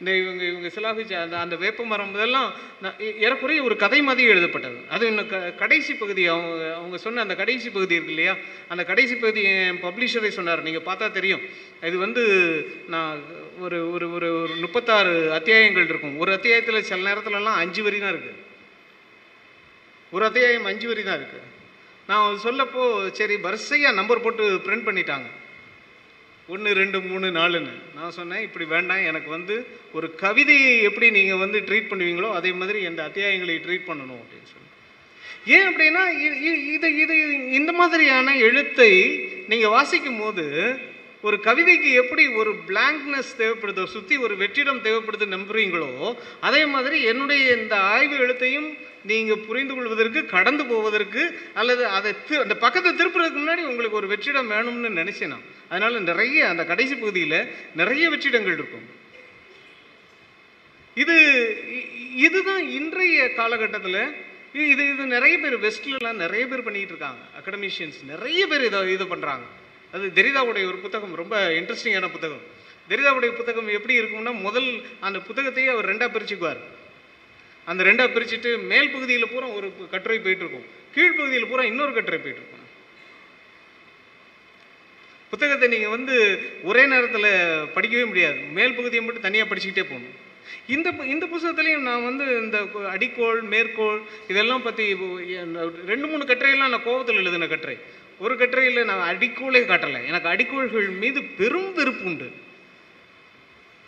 இந்த 0.00 0.10
இவங்க 0.20 0.42
இவங்க 0.50 0.68
சிலாபிச்ச 0.74 1.12
அந்த 1.22 1.36
அந்த 1.44 1.54
வேப்ப 1.62 1.84
மரம் 1.92 2.12
இதெல்லாம் 2.16 2.48
நான் 2.82 2.98
ஏறக்குறைய 3.24 3.60
ஒரு 3.68 3.76
கதை 3.82 4.00
மாதிரி 4.08 4.30
எழுதப்பட்டது. 4.34 4.78
அது 4.94 5.04
இன்னும் 5.10 5.30
க 5.32 5.38
கடைசி 5.62 5.92
பகுதி 6.02 6.24
அவங்க 6.34 6.66
அவங்க 6.78 6.98
சொன்ன 7.04 7.22
அந்த 7.26 7.34
கடைசி 7.40 7.68
பகுதி 7.76 7.96
இருக்கு 7.96 8.14
இல்லையா? 8.14 8.34
அந்த 8.72 8.82
கடைசி 8.90 9.14
பகுதி 9.22 9.42
என் 9.52 9.80
பப்ளிஷரே 9.86 10.30
சொன்னார். 10.38 10.66
நீங்கள் 10.68 10.86
பார்த்தா 10.88 11.08
தெரியும். 11.18 11.42
இது 11.88 11.96
வந்து 12.04 12.24
நான் 12.94 13.18
ஒரு 13.66 13.80
ஒரு 13.94 14.08
ஒரு 14.16 14.28
ஒரு 14.42 14.54
முப்பத்தாறு 14.64 15.14
அத்தியாயங்கள் 15.38 15.90
இருக்கும். 15.92 16.14
ஒரு 16.22 16.32
அத்தியாயத்தில் 16.38 16.86
சில 16.90 17.00
நேரத்துலலாம் 17.08 17.60
அஞ்சு 17.64 17.82
வரி 17.88 18.00
தான் 18.04 18.14
இருக்குது 18.14 18.46
ஒரு 20.12 20.24
அத்தியாயம் 20.30 20.70
அஞ்சு 20.72 20.86
வரி 20.90 21.02
தான் 21.08 21.18
இருக்குது 21.20 21.46
நான் 22.10 22.38
சொல்லப்போ 22.44 22.82
சரி 23.18 23.34
வரிசையாக 23.46 23.98
நம்பர் 23.98 24.24
போட்டு 24.26 24.44
பிரிண்ட் 24.66 24.86
பண்ணிட்டாங்க. 24.88 25.28
ஒன்று 26.52 26.70
ரெண்டு 26.80 26.98
மூணு 27.08 27.26
நாலுன்னு. 27.38 27.74
நான் 27.96 28.14
சொன்னேன் 28.18 28.44
இப்படி 28.46 28.66
வேண்டாம். 28.74 29.02
எனக்கு 29.10 29.30
வந்து 29.36 29.54
ஒரு 29.96 30.06
கவிதையை 30.22 30.72
எப்படி 30.88 31.08
நீங்கள் 31.18 31.42
வந்து 31.44 31.58
ட்ரீட் 31.68 31.90
பண்ணுவீங்களோ 31.90 32.30
அதே 32.38 32.52
மாதிரி 32.60 32.78
எந்த 32.90 33.00
அத்தியாயங்களை 33.08 33.56
ட்ரீட் 33.66 33.88
பண்ணணும் 33.90 34.20
அப்படின்னு 34.22 34.48
சொல்லி. 34.52 34.66
ஏன் 35.54 35.66
அப்படின்னா 35.68 36.04
இது 36.26 36.52
இது 36.74 36.88
இது 37.02 37.16
இந்த 37.58 37.72
மாதிரியான 37.80 38.36
எழுத்தை 38.48 38.92
நீங்கள் 39.52 39.74
வாசிக்கும் 39.76 40.20
போது 40.22 40.46
ஒரு 41.26 41.36
கவிதைக்கு 41.46 41.90
எப்படி 42.00 42.24
ஒரு 42.40 42.50
பிளாங்க்னஸ் 42.68 43.30
தேவைப்படுதோ 43.38 43.84
சுற்றி 43.94 44.16
ஒரு 44.26 44.34
வெற்றிடம் 44.42 44.84
தேவைப்படுது 44.86 45.26
நம்புறீங்களோ 45.36 45.90
அதே 46.48 46.60
மாதிரி 46.74 46.98
என்னுடைய 47.12 47.44
இந்த 47.60 47.74
ஆய்வு 47.94 48.16
எழுத்தையும் 48.24 48.68
நீங்கள் 49.10 49.44
புரிந்து 49.48 49.74
கொள்வதற்கு 49.74 50.20
கடந்து 50.26 50.64
போவதற்கு 50.66 51.22
அல்லது 51.60 51.86
அதை 51.96 52.10
திரு 52.28 52.42
அந்த 52.42 52.56
பக்கத்தை 52.64 52.90
திருப்புறதுக்கு 52.92 53.42
முன்னாடி 53.42 53.64
உங்களுக்கு 53.72 54.00
ஒரு 54.00 54.10
வெற்றிடம் 54.12 54.52
வேணும்னு 54.54 54.90
நினைச்சேன்? 55.00 55.32
நான் 55.34 55.46
அதனால் 55.68 56.06
நிறைய 56.10 56.48
அந்த 56.48 56.64
கடைசி 56.64 56.94
பகுதியில் 56.94 57.38
நிறைய 57.80 58.04
வெற்றிடங்கள் 58.14 58.56
இருக்கும். 58.58 58.86
இது 60.96 61.16
இதுதான் 62.26 62.64
இன்றைய 62.78 63.34
காலகட்டத்தில் 63.40 64.02
இது 64.52 64.82
இது 64.92 65.02
நிறைய 65.06 65.34
பேர் 65.38 65.56
வெஸ்ட்லலாம் 65.64 66.22
நிறைய 66.24 66.44
பேர் 66.50 66.66
பண்ணிகிட்டு 66.66 66.94
இருக்காங்க. 66.94 67.22
அகடமிஷியன்ஸ் 67.38 67.98
நிறைய 68.12 68.46
பேர் 68.46 68.64
இதை 68.68 68.80
இது 68.96 69.04
பண்ணுறாங்க 69.04 69.46
அது 69.92 70.06
தெரிதாவுடைய 70.18 70.64
ஒரு 70.70 70.78
புத்தகம் 70.84 71.14
ரொம்ப 71.20 71.36
இன்ட்ரெஸ்டிங்கான 71.58 72.08
புத்தகம். 72.14 72.42
தெரிதாவுடைய 72.90 73.30
புத்தகம் 73.36 73.68
எப்படி 73.68 73.94
இருக்கும்னா 74.00 74.32
முதல் 74.46 74.68
அந்த 75.00 75.18
புத்தகத்தையே 75.28 75.68
அவர் 75.74 75.88
ரெண்டாக 75.92 76.10
பிரிச்சுக்குவார். 76.14 76.60
அந்த 77.68 77.84
ரெண்டாக 77.84 78.10
பிரிச்சுட்டு 78.10 78.62
மேல் 78.62 78.90
பகுதியில் 78.90 79.28
பூரா 79.28 79.46
ஒரு 79.46 79.72
கட்டுரை 79.90 80.18
போயிட்டுருக்கும். 80.18 80.64
கீழ்ப்பகுதியில் 80.94 81.48
பூரா 81.48 81.62
இன்னொரு 81.62 81.92
கட்டுரை 81.92 82.20
போயிட்டுருக்கும். 82.20 82.66
புத்தகத்தை 85.30 85.68
நீங்கள் 85.68 85.88
வந்து 85.88 86.38
ஒரே 86.62 86.86
நேரத்தில் 86.86 87.22
படிக்கவே 87.74 88.06
முடியாது. 88.06 88.36
மேல் 88.36 88.74
பகுதியை 88.74 89.04
மட்டும் 89.04 89.22
தனியாக 89.22 89.54
படிச்சுக்கிட்டே 89.54 89.82
போகணும். 89.82 90.14
இந்த 90.66 90.92
பு- 90.92 91.04
இந்த 91.04 91.26
புத்தகத்துலேயும் 91.26 91.78
நான் 91.78 92.04
வந்து 92.04 92.24
இந்த 92.24 92.60
அடிக்கோள் 92.74 93.42
மேற்கோள் 93.42 94.00
இதெல்லாம் 94.28 94.62
பற்றி 94.62 94.92
ரெண்டு 95.86 96.06
மூணு 96.06 96.24
கட்டுரையெல்லாம் 96.24 96.68
நான் 96.68 96.82
கோபத்தில் 96.82 97.16
எழுதின 97.16 97.46
கட்டுரை. 97.46 97.78
ஒரு 98.18 98.36
கட்டுரையில் 98.36 98.84
நான் 98.84 99.16
அடிக்கோளே 99.16 99.66
காட்டலை. 99.66 100.06
எனக்கு 100.06 100.28
அடிக்கோள்கள் 100.28 100.98
மீது 100.98 101.22
பெரும் 101.22 101.74
வெறுப்பு 101.74 102.04
உண்டு. 102.04 102.32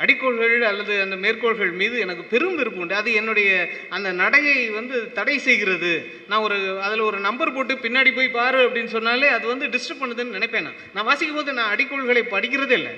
அடிக்கோள்கள் 0.03 0.61
அல்லது 0.71 1.01
அந்த 1.01 1.17
மேற்கோள்கள் 1.17 1.71
மீது 1.71 1.99
எனக்கு 1.99 2.23
பெரும் 2.23 2.57
விருப்பம் 2.57 2.81
உண்டு. 2.81 2.95
அது 2.95 3.13
என்னுடைய 3.13 3.51
அந்த 3.89 4.13
நடையை 4.13 4.69
வந்து 4.79 5.13
தடை 5.13 5.39
செய்கிறது. 5.39 5.93
நான் 6.29 6.41
ஒரு 6.41 6.81
அதில் 6.81 7.07
ஒரு 7.09 7.19
நம்பர் 7.19 7.53
போட்டு 7.53 7.75
பின்னாடி 7.75 8.15
போய் 8.15 8.29
பாரு 8.29 8.69
அப்படின்னு 8.69 8.93
சொன்னாலே 8.97 9.29
அது 9.29 9.47
வந்து 9.47 9.67
டிஸ்டர்ப் 9.67 10.03
பண்ணுதுன்னு 10.03 10.37
நினைப்பேன் 10.39 10.63
நான். 10.63 10.79
நான் 10.95 11.05
வாசிக்கும் 11.05 11.37
போது 11.37 11.53
நான் 11.53 11.73
அடிக்கோள்களை 11.77 12.23
படிக்கிறதே 12.37 12.71
இல்லை. 12.71 12.95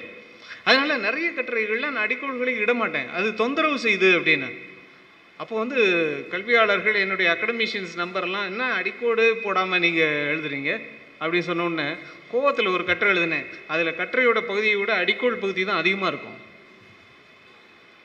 அதனால் 0.64 1.00
நிறைய 1.00 1.30
கட்டுரைகளில் 1.30 1.90
நான் 1.90 2.04
அடிக்கோள்களை 2.06 2.52
இட 2.64 2.74
மாட்டேன். 2.74 3.08
அது 3.10 3.34
தொந்தரவு 3.34 3.78
செய்யுது 3.82 4.10
அப்படின்னு. 4.18 4.50
அப்போ 5.36 5.58
வந்து 5.58 5.78
கல்வியாளர்கள் 6.30 6.94
என்னுடைய 6.94 7.28
அகடமிஷியன்ஸ் 7.32 7.94
நம்பர்லாம் 7.96 8.44
என்ன 8.44 8.64
அடிக்கோடு 8.74 9.24
போடாமல் 9.44 9.80
நீங்கள் 9.80 10.16
எழுதுறீங்க? 10.34 10.72
அப்படின்னு 11.20 11.48
சொன்ன 11.48 11.64
உடனே 11.64 11.88
கோவத்தில் 12.32 12.72
ஒரு 12.72 12.84
கட்டுரை 12.84 13.16
எழுதினேன். 13.16 13.46
அதில் 13.66 13.98
கட்டுரையோட 13.98 14.40
பகுதியை 14.40 14.76
விட 14.76 15.04
அடிக்கோள் 15.04 15.42
பகுதி 15.44 15.64
தான் 15.64 15.76
அதிகமாக 15.76 16.12
இருக்கும். 16.12 16.38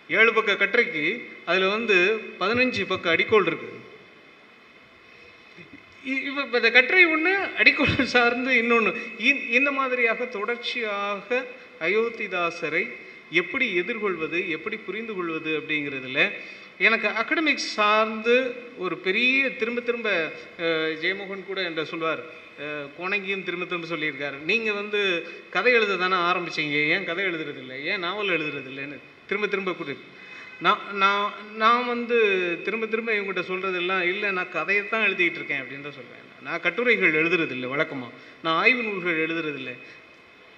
ஏழு 0.09 0.33
பக்க 0.33 0.53
கட்டுரைக்கு 0.53 1.05
அதில் 1.45 1.67
வந்து 1.67 1.97
பதினஞ்சு 2.39 2.85
பக்க 2.87 3.15
அடிக்கோள் 3.15 3.45
இருக்கு. 3.45 3.69
இப்போ 6.27 6.57
இந்த 6.57 6.71
கட்டுரை 6.71 7.05
ஒன்று 7.05 7.31
அடிக்கோள் 7.57 8.05
சார்ந்து 8.07 8.57
இன்னொன்று 8.57 8.91
இந்த 9.49 9.71
மாதிரியாக 9.71 10.25
தொடர்ச்சியாக 10.27 11.29
அயோத்திதாசரை 11.81 12.83
எப்படி 13.31 13.75
எதிர்கொள்வது 13.75 14.49
எப்படி 14.49 14.77
புரிந்து 14.77 15.15
கொள்வது 15.15 15.59
அப்படிங்கிறதுல 15.59 16.21
எனக்கு 16.77 17.07
அகடமிக்ஸ் 17.13 17.73
சார்ந்து 17.73 18.35
ஒரு 18.77 18.97
பெரிய 18.97 19.49
திரும்ப 19.51 19.81
திரும்ப 19.81 20.09
ஜெயமோகன் 21.01 21.45
கூட 21.45 21.61
என்ற 21.61 21.85
சொல்வார். 21.85 22.21
அஹ், 22.59 22.87
கோணங்கியும் 22.97 23.43
திரும்ப 23.43 23.65
திரும்ப 23.65 23.87
சொல்லியிருக்காரு. 23.87 24.37
நீங்கள் 24.43 24.73
வந்து 24.73 24.99
கதை 25.49 25.73
எழுத 25.73 25.95
தானே 25.95 26.15
ஆரம்பிச்சீங்க? 26.21 26.77
ஏன் 26.87 27.05
கதை 27.05 27.25
எழுதுறதில்லை? 27.25 27.83
ஏன் 27.83 27.99
நாவல் 27.99 28.33
எழுதுறதில்லைன்னு? 28.37 28.97
திரும்ப 29.29 29.47
திரும்ப 29.53 29.71
குறி 29.81 29.95
நான் 30.65 30.81
நான் 31.01 31.33
நான் 31.63 31.83
வந்து 31.85 32.17
திரும்ப 32.65 32.85
திரும்ப 32.93 33.09
இவங்ககிட்ட 33.13 33.43
சொல்கிறதெல்லாம் 33.49 34.03
இல்லை 34.11 34.29
நான் 34.37 34.53
கதையை 34.55 34.83
தான் 34.87 35.05
எழுதிக்கிட்டு 35.07 35.39
இருக்கேன் 35.39 35.61
அப்படின்னு 35.61 35.87
தான் 35.87 35.97
சொல்வேன். 35.99 36.23
நான் 36.45 36.63
கட்டுரைகள் 36.65 37.19
எழுதுறதில்லை 37.21 37.67
வழக்கமாக 37.73 38.11
நான் 38.43 38.57
ஆய்வு 38.63 38.81
நூல்கள் 38.83 39.23
எழுதுறதில்லை. 39.25 39.75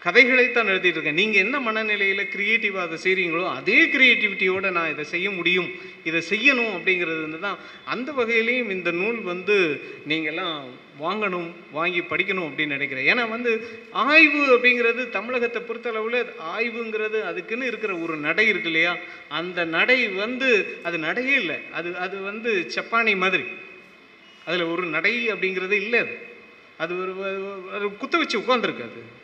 கதைகளைத்தான் 0.02 0.70
எழுதிட்டு 0.74 0.98
இருக்கேன் 0.98 1.20
நீங்கள் 1.22 1.44
என்ன 1.46 1.56
மனநிலையில் 1.60 2.30
க்ரியேட்டிவாக 2.34 2.86
அதை 2.88 2.98
செய்கிறீங்களோ 3.06 3.48
அதே 3.60 3.80
க்ரியேட்டிவிட்டியோடு 3.94 4.70
நான் 4.78 4.92
இதை 4.94 5.06
செய்ய 5.14 5.28
முடியும். 5.32 5.70
இதை 6.10 6.22
செய்யணும் 6.30 6.74
அப்படிங்கிறது 6.76 7.22
வந்து 7.26 7.40
தான் 7.48 7.58
அந்த 7.94 8.12
வகையிலையும் 8.12 8.72
இந்த 8.76 8.92
நூல் 9.02 9.20
வந்து 9.32 9.58
நீங்கள்லாம் 10.12 10.62
வாங்கணும் 11.02 11.52
வாங்கி 11.72 12.00
படிக்கணும் 12.00 12.50
அப்படின்னு 12.50 12.68
நினைக்கிறேன். 12.68 13.14
ஏன்னா 13.14 13.30
வந்து 13.30 13.80
ஆய்வு 13.92 14.58
அப்படிங்கிறது 14.58 15.10
தமிழகத்தை 15.10 15.62
பொறுத்தளவில் 15.62 16.34
ஆய்வுங்கிறது 16.58 17.22
அதுக்குன்னு 17.22 17.66
இருக்கிற 17.66 17.98
ஒரு 17.98 18.18
நடை 18.18 18.48
இருக்கு 18.48 18.66
இல்லையா? 18.66 18.98
அந்த 19.30 19.66
நடை 19.66 20.08
வந்து 20.08 20.78
அது 20.84 20.98
நடையே 20.98 21.34
இல்லை. 21.34 21.56
அது 21.72 21.98
அது 21.98 22.22
வந்து 22.22 22.72
சப்பானி 22.76 23.18
மாதிரி. 23.18 23.44
அதில் 24.46 24.64
ஒரு 24.64 24.86
நடை 24.86 25.34
அப்படிங்கிறது 25.34 25.72
இல்லை 25.72 26.00
அது. 26.00 26.18
அது 26.78 27.02
ஒரு 27.02 27.18
ஒரு 27.74 27.94
குத்த 27.98 28.18
வச்சு 28.18 28.40
உட்காந்துருக்கு 28.40 28.84
அது. 28.84 29.18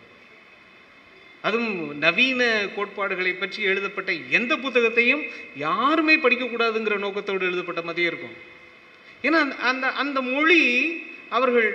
அதுவும் 1.41 1.97
நவீன 1.97 2.69
கோட்பாடுகளை 2.75 3.33
பற்றி 3.33 3.63
எழுதப்பட்ட 3.63 4.11
எந்த 4.11 4.57
புத்தகத்தையும் 4.57 5.23
யாருமே 5.55 6.15
படிக்கக்கூடாதுங்கிற 6.17 6.97
நோக்கத்தோடு 6.97 7.45
எழுதப்பட்ட 7.45 7.81
மாதிரியே 7.81 8.07
இருக்கும். 8.07 8.53
ஏன்னா 9.21 9.41
அந்த- 9.41 9.55
அந்த 9.55 9.87
அந்த 9.87 10.21
மொழி 10.21 10.89
அவர்கள் 11.35 11.67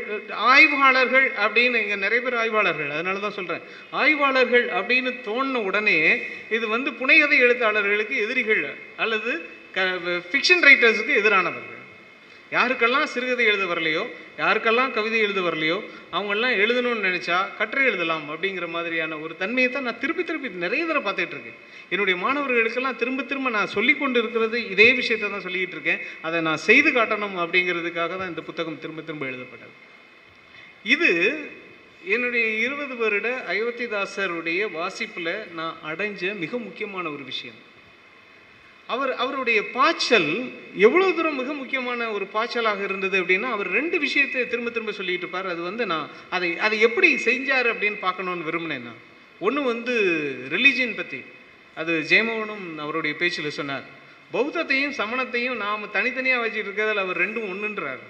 ஆய்வாளர்கள் 0.52 1.26
அப்படின்னு 1.44 1.80
இங்கே 1.82 1.96
நிறைய 2.04 2.20
பேர் 2.24 2.40
ஆய்வாளர்கள் 2.42 2.90
அதனால 2.96 3.22
தான் 3.24 3.36
சொல்கிறேன் 3.38 3.64
ஆய்வாளர்கள் 4.02 4.66
அப்படின்னு 4.78 5.12
தோணின 5.28 5.62
உடனே 5.68 5.98
இது 6.56 6.64
வந்து 6.74 6.92
புனைகதை 7.00 7.38
எழுத்தாளர்களுக்கு 7.46 8.16
எதிரிகள் 8.26 8.62
அல்லது 9.04 9.32
க 9.76 9.80
ஃபிக்ஷன் 10.30 10.64
ரைட்டர்ஸுக்கு 10.68 11.12
எதிரானவர்கள். 11.20 11.69
யாருக்கெல்லாம் 12.54 13.10
சிறுகதை 13.12 13.44
எழுத 13.50 13.64
வரலையோ 13.72 14.02
யாருக்கெல்லாம் 14.40 14.92
கவிதை 14.96 15.18
எழுத 15.26 15.40
வரலையோ 15.46 15.76
அவங்கெல்லாம் 16.16 16.54
எழுதணும்னு 16.62 17.06
நினச்சா 17.08 17.38
கட்டுரை 17.58 17.84
எழுதலாம் 17.90 18.24
அப்படிங்கிற 18.32 18.66
மாதிரியான 18.76 19.18
ஒரு 19.24 19.34
தன்மையை 19.42 19.68
தான் 19.70 19.86
நான் 19.88 20.00
திருப்பி 20.02 20.24
திருப்பி 20.24 20.48
நிறைய 20.64 20.82
தடவை 20.86 21.04
பார்த்துட்டு 21.06 21.36
இருக்கேன். 21.36 21.58
என்னுடைய 21.92 22.16
மாணவர்களுக்கெல்லாம் 22.24 22.98
திரும்ப 23.02 23.22
திரும்ப 23.30 23.50
நான் 23.58 23.72
சொல்லி 23.76 23.94
கொண்டு 23.94 24.18
இருக்கிறது 24.22 24.58
இதே 24.74 24.88
விஷயத்தை 25.00 25.30
தான் 25.30 25.46
சொல்லிக்கிட்டு 25.46 25.76
இருக்கேன். 25.78 26.02
அதை 26.26 26.40
நான் 26.48 26.64
செய்து 26.68 26.90
காட்டணும் 26.98 27.38
அப்படிங்கிறதுக்காக 27.44 28.12
தான் 28.18 28.32
இந்த 28.34 28.44
புத்தகம் 28.50 28.82
திரும்ப 28.84 29.02
திரும்ப 29.08 29.26
எழுதப்பட்டது. 29.30 29.74
இது 30.94 31.10
என்னுடைய 32.14 32.46
இருபது 32.66 32.94
வருட 32.96 33.28
அயோத்திதாசருடைய 33.52 34.60
வாசிப்பில் 34.78 35.34
நான் 35.58 35.76
அடைஞ்ச 35.90 36.22
மிக 36.44 36.58
முக்கியமான 36.68 37.06
ஒரு 37.16 37.24
விஷயம். 37.32 37.58
அவர் 38.94 39.12
அவருடைய 39.22 39.60
பாய்ச்சல் 39.74 40.30
எவ்வளோ 40.86 41.06
தூரம் 41.16 41.38
மிக 41.40 41.52
முக்கியமான 41.60 42.08
ஒரு 42.16 42.26
பாய்ச்சலாக 42.34 42.80
இருந்தது 42.88 43.16
அப்படின்னா 43.22 43.48
அவர் 43.56 43.68
ரெண்டு 43.78 43.96
விஷயத்தை 44.04 44.40
திரும்ப 44.52 44.70
திரும்ப 44.70 44.92
சொல்லிட்டு 44.98 45.24
இருப்பார். 45.24 45.48
அது 45.52 45.60
வந்து 45.68 45.84
நான் 45.92 46.08
அதை 46.36 46.50
அதை 46.66 46.76
எப்படி 46.88 47.08
செஞ்சார் 47.28 47.68
அப்படின்னு 47.72 47.98
பார்க்கணுன்னு 48.06 48.48
விரும்பினேன் 48.48 48.86
நான். 48.88 49.00
ஒன்று 49.46 49.60
வந்து 49.72 49.94
ரிலீஜியன் 50.54 50.98
பற்றி 51.00 51.20
அது 51.80 51.92
ஜெயமோகனும் 52.10 52.66
அவருடைய 52.84 53.12
பேச்சில் 53.20 53.56
சொன்னார். 53.58 53.86
பௌத்தத்தையும் 54.34 54.96
சமணத்தையும் 55.00 55.60
நாம் 55.64 55.92
தனித்தனியாக 55.96 56.42
வச்சுட்டு 56.42 56.68
இருக்கிறதில் 56.68 57.04
அவர் 57.04 57.22
ரெண்டும் 57.24 57.48
ஒன்றுன்றார் 57.52 58.02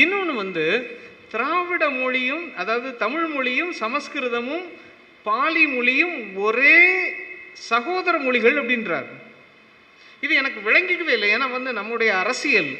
இன்னொன்று 0.00 0.34
வந்து 0.42 0.64
திராவிட 1.32 1.84
மொழியும் 2.00 2.44
அதாவது 2.62 2.88
தமிழ் 3.04 3.28
மொழியும் 3.36 3.72
சமஸ்கிருதமும் 3.82 4.66
பாலி 5.28 5.64
மொழியும் 5.76 6.18
ஒரே 6.46 6.76
சகோதர 7.70 8.14
மொழிகள் 8.26 8.58
அப்படின்றார். 8.60 9.08
இது 10.24 10.32
எனக்கு 10.42 10.60
விளங்கிக்கவே 10.68 11.12
இல்லை. 11.16 11.28
ஏன்னா 11.36 11.48
வந்து 11.56 11.72
நம்முடைய 11.80 12.10
அரசியல் 12.22 12.70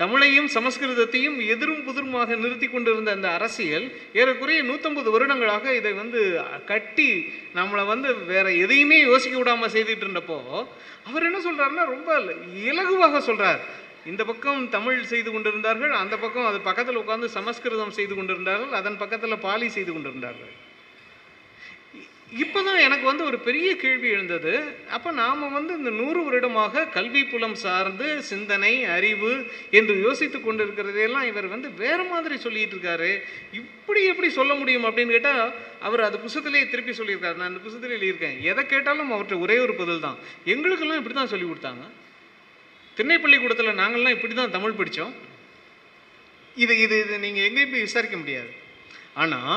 தமிழையும் 0.00 0.48
சமஸ்கிருதத்தையும் 0.54 1.36
எதிரும் 1.52 1.84
புதிருமாக 1.88 2.36
நிறுத்தி 2.36 2.66
கொண்டிருந்த 2.68 3.10
அந்த 3.16 3.28
அரசியல் 3.38 3.86
ஏறக்குறைய 4.20 4.60
நூற்றம்பது 4.62 5.08
வருடங்களாக 5.14 5.74
இதை 5.74 5.92
வந்து 5.92 6.20
கட்டி 6.70 7.10
நம்மளை 7.58 7.84
வந்து 7.92 8.08
வேற 8.32 8.46
எதையுமே 8.64 8.98
யோசிக்க 9.00 9.36
விடாமல் 9.38 9.72
செய்துட்டு 9.76 10.04
இருந்தப்போ 10.06 10.38
அவர் 11.08 11.28
என்ன 11.28 11.40
சொல்கிறாருன்னா 11.46 11.86
ரொம்ப 11.94 12.18
இலகுவாக 12.70 13.20
சொல்கிறார் 13.20 13.62
இந்த 14.12 14.22
பக்கம் 14.24 14.62
தமிழ் 14.68 15.00
செய்து 15.12 15.30
கொண்டிருந்தார்கள் 15.30 15.94
அந்த 16.02 16.14
பக்கம் 16.16 16.50
அது 16.50 16.60
பக்கத்தில் 16.68 17.02
உட்காந்து 17.02 17.28
சமஸ்கிருதம் 17.38 17.96
செய்து 17.98 18.14
கொண்டிருந்தார்கள் 18.14 18.78
அதன் 18.80 19.00
பக்கத்தில் 19.04 19.42
பாலி 19.46 19.68
செய்து 19.76 19.92
கொண்டிருந்தார்கள். 19.92 20.52
இப்போ 22.42 22.60
தான் 22.66 22.80
எனக்கு 22.84 23.04
வந்து 23.08 23.24
ஒரு 23.30 23.38
பெரிய 23.46 23.68
கேள்வி 23.82 24.08
எழுந்தது. 24.14 24.52
அப்போ 24.96 25.08
நாம் 25.20 25.42
வந்து 25.56 25.72
இந்த 25.80 25.90
நூறு 25.98 26.20
வருடமாக 26.26 26.84
கல்வி 26.94 27.22
புலம் 27.32 27.56
சார்ந்து 27.64 28.06
சிந்தனை 28.30 28.72
அறிவு 28.94 29.32
என்று 29.78 29.94
யோசித்து 30.06 30.38
கொண்டிருக்கிறதையெல்லாம் 30.38 31.26
இவர் 31.30 31.46
வந்து 31.54 31.68
வேறு 31.82 32.04
மாதிரி 32.12 32.36
சொல்லிட்டு 32.44 32.74
இருக்காரு. 32.76 33.10
இப்படி 33.60 34.00
எப்படி 34.12 34.30
சொல்ல 34.38 34.54
முடியும் 34.60 34.86
அப்படின்னு 34.88 35.14
கேட்டால் 35.16 35.44
அவர் 35.88 36.06
அது 36.06 36.22
புத்தகத்திலேயே 36.24 36.64
திருப்பி 36.72 36.94
சொல்லியிருக்காரு. 37.00 37.38
நான் 37.40 37.50
அந்த 37.50 37.62
புத்தகத்திலே 37.64 37.96
எழுதியிருக்கேன். 37.98 38.36
எதை 38.50 38.64
கேட்டாலும் 38.72 39.12
அவர்கிட்ட 39.14 39.38
ஒரே 39.44 39.58
ஒரு 39.66 39.76
பதில் 39.82 40.04
தான். 40.06 40.18
எங்களுக்கெல்லாம் 40.54 41.00
இப்படி 41.02 41.16
தான் 41.20 41.32
சொல்லி 41.34 41.48
கொடுத்தாங்க. 41.50 41.86
திண்ணை 42.98 43.18
பள்ளிக்கூடத்தில் 43.22 43.80
நாங்கள்லாம் 43.82 44.16
இப்படி 44.16 44.34
தான் 44.34 44.54
தமிழ் 44.56 44.78
படித்தோம் 44.80 45.14
இது 46.64 46.74
இது 46.82 46.96
இது 47.04 47.14
நீங்கள் 47.24 47.46
எங்கேயும் 47.46 47.72
போய் 47.72 47.86
விசாரிக்க 47.88 48.16
முடியாது. 48.24 48.52
ஆனால் 49.22 49.56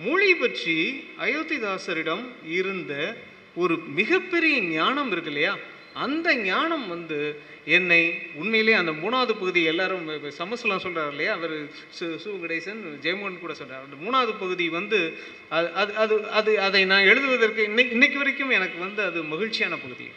மொழி 0.00 0.34
பற்றி 0.34 1.04
அயோத்திதாசரிடம் 1.20 2.24
இருந்த 2.46 3.16
ஒரு 3.54 3.76
மிகப்பெரிய 3.76 4.60
ஞானம் 4.60 5.10
இருக்கு 5.10 5.30
இல்லையா? 5.30 5.56
அந்த 5.92 6.34
ஞானம் 6.34 6.88
வந்து 6.88 7.40
என்னை 7.64 8.22
உண்மையிலே 8.34 8.72
அந்த 8.72 8.92
மூணாவது 8.92 9.26
பகுதி 9.26 9.62
எல்லாரும் 9.62 10.08
சமஸ்லாம் 10.08 10.76
சொல்கிறார் 10.76 11.10
இல்லையா? 11.10 11.32
அவர் 11.32 11.64
சு 11.98 12.00
சு 12.00 12.30
கணேசன் 12.42 12.98
ஜெயமோகன் 13.02 13.40
கூட 13.40 13.54
சொல்கிறார் 13.54 13.84
அந்த 13.84 13.96
மூணாவது 14.04 14.32
பகுதி 14.38 14.68
வந்து 14.68 15.18
அது 15.48 15.72
அது 15.72 15.96
அது 15.96 16.30
அது 16.30 16.60
அதை 16.60 16.84
நான் 16.84 17.02
எழுதுவதற்கு 17.02 17.62
இன்னைக்கு 17.62 17.92
இன்னைக்கு 17.92 18.18
வரைக்கும் 18.18 18.50
எனக்கு 18.50 18.78
வந்து 18.78 19.02
அது 19.02 19.22
மகிழ்ச்சியான 19.22 19.76
பகுதி. 19.76 20.08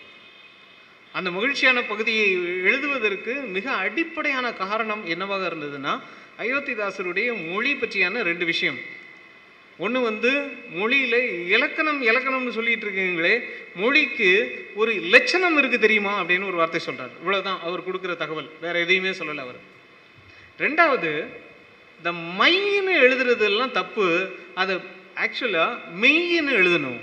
அந்த 1.11 1.31
மகிழ்ச்சியான 1.31 1.83
பகுதியை 1.83 2.33
எழுதுவதற்கு 2.63 3.33
மிக 3.33 3.71
அடிப்படையான 3.71 4.53
காரணம் 4.53 5.05
என்னவாக 5.05 5.47
இருந்ததுன்னா 5.47 5.99
அயோத்திதாசருடைய 6.39 7.51
மொழி 7.53 7.73
பற்றியான 7.73 8.21
ரெண்டு 8.21 8.45
விஷயம். 8.45 8.97
ஒன்று 9.79 10.01
வந்து 10.01 10.31
மொழியில் 10.69 11.45
இலக்கணம் 11.47 12.01
இலக்கணம்னு 12.01 12.49
சொல்லிட்டு 12.49 12.87
இருக்கீங்களே 12.87 13.41
மொழிக்கு 13.75 14.29
ஒரு 14.75 14.93
லட்சணம் 14.93 15.57
இருக்குது 15.57 15.79
தெரியுமா 15.79 16.23
அப்படின்னு 16.23 16.47
ஒரு 16.47 16.55
வார்த்தை 16.55 16.79
சொல்கிறார் 16.79 17.11
இவ்வளோதான் 17.25 17.59
அவர் 17.59 17.87
கொடுக்குற 17.87 18.15
தகவல். 18.15 18.49
வேறு 18.61 18.79
எதையுமே 18.79 19.09
சொல்லலை 19.09 19.35
அவர். 19.35 19.59
ரெண்டாவது 20.59 21.27
இந்த 21.97 22.11
மைன்னு 22.39 23.03
எழுதுறதெல்லாம் 23.03 23.71
தப்பு. 23.71 24.35
அதை 24.55 24.75
ஆக்சுவலாக 25.15 25.77
மெய்ன்னு 26.01 26.53
எழுதணும். 26.61 26.99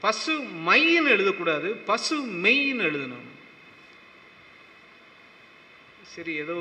பசு 0.00 0.38
மைன்னு 0.66 1.08
எழுதக்கூடாது. 1.08 1.76
பசு 1.84 2.26
மெய்ன்னு 2.26 2.84
எழுதணும். 2.88 3.23
சரி 6.12 6.34
ஏதோ 6.34 6.54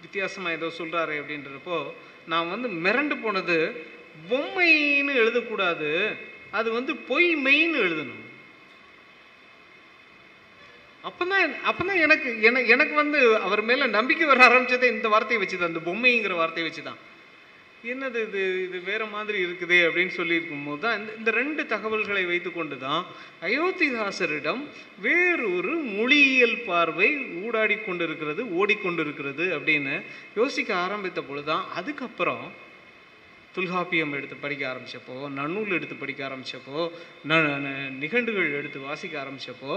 வித்தியாசமாக 0.00 0.54
ஏதோ 0.54 0.66
சொல்கிறாரு 0.78 1.14
அப்படின்றப்போ 1.20 1.92
நான் 2.26 2.50
வந்து 2.50 2.68
மிரண்டு 2.68 3.22
போனது 3.22 3.86
பொம்மைன்னு 4.30 5.14
எழுதக்கூடாது 5.22 5.90
அது 6.50 6.72
வந்து 6.72 6.96
பொய் 6.96 7.36
மெய்ன்னு 7.36 7.80
எழுதணும். 7.86 8.22
அப்பதான் 11.08 11.54
அப்பதான் 11.70 12.00
எனக்கு 12.00 12.42
எனக்கு 12.42 12.68
எனக்கு 12.68 12.94
வந்து 12.94 13.38
அவர் 13.38 13.62
மேல 13.62 13.86
நம்பிக்கை 13.86 14.26
வர 14.26 14.48
ஆரம்பிச்சதே 14.48 14.90
இந்த 14.90 15.08
வார்த்தையை 15.08 15.46
வச்சுதான் 15.46 15.72
இந்த 15.72 15.80
பொம்மைங்கிற 15.84 16.34
வார்த்தையை 16.34 16.72
வச்சுதான். 16.72 17.00
என்னது 17.84 18.18
இது? 18.26 18.42
இது 18.62 18.78
வேறு 18.84 19.06
மாதிரி 19.10 19.38
இருக்குது 19.44 19.78
அப்படின்னு 19.86 20.12
சொல்லியிருக்கும் 20.14 20.66
போது 20.66 20.80
தான் 20.82 20.96
இந்த 20.98 21.12
இந்த 21.18 21.30
ரெண்டு 21.38 21.62
தகவல்களை 21.72 22.22
வைத்துக்கொண்டு 22.26 22.76
தான் 22.80 23.02
அயோத்திதாசரிடம் 23.48 24.62
வேறொரு 25.00 25.72
மொழியியல் 25.90 26.56
பார்வை 26.64 27.08
ஊடாடி 27.42 27.76
கொண்டிருக்கிறது 27.80 28.44
ஓடிக்கொண்டிருக்கிறது 28.58 29.46
அப்படின்னு 29.56 29.94
யோசிக்க 30.36 30.70
ஆரம்பித்த 30.84 31.22
பொழுதுதான் 31.22 31.66
அதுக்கப்புறம் 31.74 32.46
தொல்காப்பியம் 33.54 34.14
எடுத்து 34.14 34.36
படிக்க 34.38 34.62
ஆரம்பிச்சப்போ 34.68 35.16
நன்னூல் 35.34 35.76
எடுத்து 35.76 35.96
படிக்க 35.96 36.20
ஆரம்பிச்சப்போ 36.28 36.78
ந 37.24 37.34
ந- 37.64 37.74
நிகண்டுகள் 38.00 38.56
எடுத்து 38.58 38.78
வாசிக்க 38.82 39.14
ஆரம்பித்தப்போ 39.20 39.74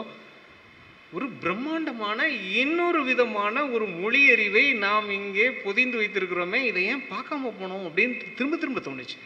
ஒரு 1.18 1.28
பிரம்மாண்டமான 1.44 2.28
இன்னொரு 2.62 3.00
விதமான 3.04 3.66
ஒரு 3.76 3.86
மொழியறிவை 4.02 4.64
நாம் 4.86 5.10
இங்கே 5.10 5.48
பொதிந்து 5.66 5.98
வைத்திருக்கிறோமே 6.02 6.60
இதை 6.70 6.84
ஏன் 6.86 7.04
பார்க்காம 7.12 7.52
போனோம் 7.60 7.86
அப்படின்னு 7.88 8.16
திரும்ப 8.36 8.58
திரும்ப 8.58 8.82
தோணுச்சு. 8.88 9.18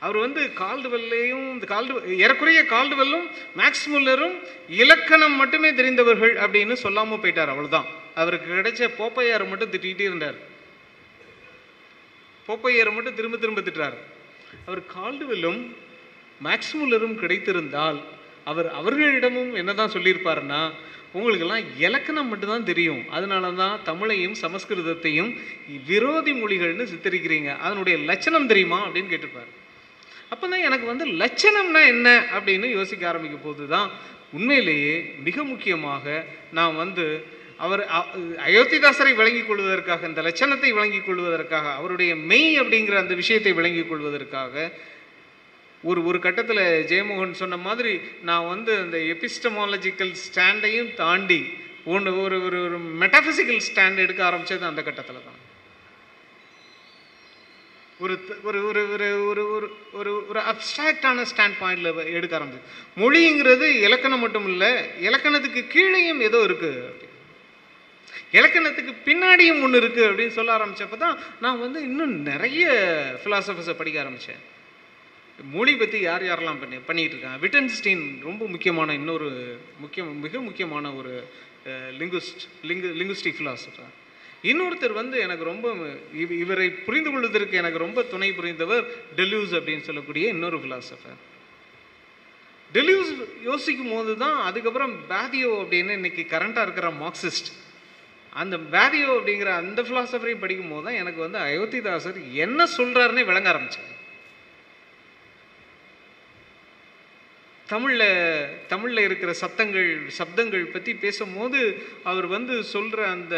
அவர் 0.00 0.16
வந்து 0.16 0.40
கால்டுவெல்லையும் 0.62 1.46
இந்த 1.52 1.66
கால்டு 1.66 2.18
ஏறக்குறைய 2.24 2.60
கால்டுவெல்லும் 2.74 3.24
மேக்ஸ் 3.56 3.86
முல்லரும் 3.92 4.34
இலக்கணம் 4.82 5.36
மட்டுமே 5.36 5.70
தெரிந்தவர்கள் 5.72 6.34
அப்படின்னு 6.44 6.74
சொல்லாமல் 6.84 7.22
போயிட்டார் 7.22 7.52
அவ்வளோதான் 7.54 7.88
அவருக்கு 8.14 8.48
கிடைச்ச 8.52 8.90
போப்பையார் 9.00 9.48
மட்டும் 9.48 9.72
திட்டிகிட்டே 9.72 10.06
இருந்தார். 10.10 10.38
போப்பையாரை 12.48 12.92
மட்டும் 12.94 13.14
திரும்ப 13.14 13.36
திரும்ப 13.36 13.60
திட்டார் 13.60 13.96
அவர் 14.66 14.82
கால்டுவெல்லும் 14.96 15.60
மேக்ஸ் 16.40 16.76
முல்லரும் 16.80 17.18
கிடைத்திருந்தால் 17.22 17.98
அவர் 18.50 18.68
அவர்களிடமும் 18.80 19.52
என்னதான் 19.60 19.94
சொல்லியிருப்பாருன்னா 19.96 20.60
உங்களுக்கெல்லாம் 21.16 21.68
இலக்கணம் 21.84 22.28
மட்டும்தான் 22.30 22.68
தெரியும். 22.70 23.02
அதனால 23.16 23.50
தான் 23.60 23.76
தமிழையும் 23.88 24.36
சமஸ்கிருதத்தையும் 24.42 25.30
விரோதி 25.90 26.32
மொழிகள்னு 26.40 26.86
சித்தரிக்கிறீங்க. 26.92 27.50
அதனுடைய 27.64 27.96
லட்சணம் 28.10 28.50
தெரியுமா 28.52 28.78
அப்படின்னு 28.86 29.12
கேட்டிருப்பார். 29.12 29.50
அப்போ 30.32 30.44
தான் 30.52 30.64
எனக்கு 30.68 30.86
வந்து 30.92 31.04
லட்சணம்னா 31.22 31.82
என்ன 31.94 32.08
அப்படின்னு 32.36 32.66
யோசிக்க 32.78 33.04
ஆரம்பிக்கும் 33.10 33.46
போது 33.46 33.66
தான் 33.74 33.88
உண்மையிலேயே 34.36 34.94
மிக 35.26 35.44
முக்கியமாக 35.52 36.04
நான் 36.58 36.74
வந்து 36.82 37.06
அவர் 37.64 37.82
அயோத்திதாசரை 38.48 39.12
விளங்கிக் 39.20 39.48
கொள்வதற்காக 39.48 40.08
இந்த 40.10 40.20
லட்சணத்தை 40.26 40.70
விளங்கிக் 40.76 41.06
கொள்வதற்காக 41.06 41.66
அவருடைய 41.78 42.12
மெய் 42.30 42.50
அப்படிங்கிற 42.62 42.96
அந்த 43.04 43.14
விஷயத்தை 43.22 43.52
விளங்கிக் 43.58 43.90
கொள்வதற்காக 43.90 44.54
ஒரு 45.84 46.04
ஒரு 46.04 46.18
கட்டத்தில் 46.18 46.62
ஜெயமோகன் 46.88 47.32
சொன்ன 47.32 47.56
மாதிரி 47.58 47.92
நான் 48.22 48.46
வந்து 48.46 48.78
அந்த 48.78 48.96
எபிஸ்டமாலஜிக்கல் 49.12 50.14
ஸ்டாண்டையும் 50.24 50.94
தாண்டி 50.94 51.40
ஒன்று 51.86 52.22
ஒரு 52.22 52.42
ஒரு 52.42 52.58
ஒரு 52.62 52.78
மெட்டாஃபிசிக்கல் 53.00 53.60
ஸ்டாண்ட் 53.68 53.98
எடுக்க 53.98 54.24
ஆரம்பித்தது 54.24 54.64
அந்த 54.64 54.82
கட்டத்தில் 54.82 55.26
தான். 55.26 55.38
ஒரு 58.00 58.14
ஒரு 58.44 58.58
ஒரு 58.64 58.82
ஒரு 58.94 59.06
ஒரு 59.28 59.42
ஒரு 59.52 59.68
ஒரு 59.92 60.10
ஒரு 60.28 60.40
அப்டிராக்டான 60.46 61.22
ஸ்டாண்ட் 61.22 61.56
பாயிண்டில் 61.60 61.88
எடுக்க 62.12 62.38
ஆரம்பிச்சு 62.38 62.66
மொழிங்கிறது 62.96 63.68
இலக்கணம் 63.80 64.20
மட்டும் 64.20 64.48
இல்லை 64.48 64.70
இலக்கணத்துக்கு 65.00 65.62
கீழேயும் 65.72 66.20
ஏதோ 66.20 66.40
இருக்குது 66.48 67.06
இலக்கணத்துக்கு 68.32 68.92
பின்னாடியும் 69.06 69.62
ஒன்று 69.62 69.80
இருக்குது 69.80 70.08
அப்படின்னு 70.08 70.36
சொல்ல 70.36 70.56
ஆரம்பித்தப்போ 70.58 70.96
தான் 70.96 71.16
நான் 71.40 71.58
வந்து 71.58 71.82
இன்னும் 71.82 72.14
நிறைய 72.22 72.64
ஃபிலாசபர்ஸை 73.22 73.74
படிக்க 73.74 74.00
ஆரம்பித்தேன் 74.00 74.42
மொழி 75.38 75.72
பற்றி 75.74 75.98
யார் 76.00 76.24
யாரெல்லாம் 76.24 76.60
பண்ணி 76.60 76.78
பண்ணிட்டு 76.80 77.14
இருக்காங்க 77.16 77.38
விட்டன்ஸ்டீன் 77.38 78.04
ரொம்ப 78.22 78.42
முக்கியமான 78.46 78.94
இன்னொரு 78.94 79.28
முக்கிய 79.78 80.04
மிக 80.18 80.40
முக்கியமான 80.40 80.92
ஒரு 80.94 81.12
லிங்குஸ்ட் 81.98 82.44
லிங்கு 82.62 82.90
லிங்குஸ்டிக் 82.94 83.38
ஃபிலாசபர் 83.38 83.94
இன்னொருத்தர் 84.42 84.92
வந்து 84.92 85.16
எனக்கு 85.20 85.44
ரொம்ப 85.44 85.68
இவரை 86.40 86.66
புரிந்து 86.84 87.10
கொள்வதற்கு 87.10 87.56
எனக்கு 87.56 87.78
ரொம்ப 87.78 88.02
துணை 88.02 88.28
புரிந்தவர் 88.32 88.84
டெலியூஸ் 89.16 89.54
அப்படின்னு 89.54 89.80
சொல்லக்கூடிய 89.80 90.26
இன்னொரு 90.28 90.58
ஃபிலாசபர் 90.58 91.18
டெலியூஸ் 92.72 93.12
யோசிக்கும் 93.42 93.92
போது 93.92 94.12
தான் 94.16 94.38
அதுக்கப்புறம் 94.40 94.94
பேதியோ 95.08 95.52
அப்படின்னு 95.62 95.92
இன்னைக்கு 95.92 96.24
கரண்டாக 96.26 96.66
இருக்கிற 96.66 96.88
மார்க்சிஸ்ட் 96.96 97.50
அந்த 98.32 98.56
பேதியோ 98.70 99.10
அப்படிங்கிற 99.18 99.52
அந்த 99.54 99.82
ஃபிலாசபரையும் 99.82 100.38
படிக்கும் 100.38 100.72
போது 100.72 100.84
தான் 100.84 100.98
எனக்கு 100.98 101.20
வந்து 101.20 101.38
அயோத்திதாசர் 101.38 102.18
என்ன 102.38 102.66
சொல்கிறாருன்னே 102.76 103.24
விளங்க 103.24 103.50
ஆரம்பிச்சேன் 103.52 103.94
தமிழில் 107.72 108.10
தமிழில் 108.72 109.04
இருக்கிற 109.06 109.30
சத்தங்கள் 109.40 109.88
சப்தங்கள் 110.18 110.72
பற்றி 110.74 110.92
பேசும்போது 111.04 111.60
அவர் 112.10 112.26
வந்து 112.34 112.54
சொல்கிற 112.74 113.00
அந்த 113.16 113.36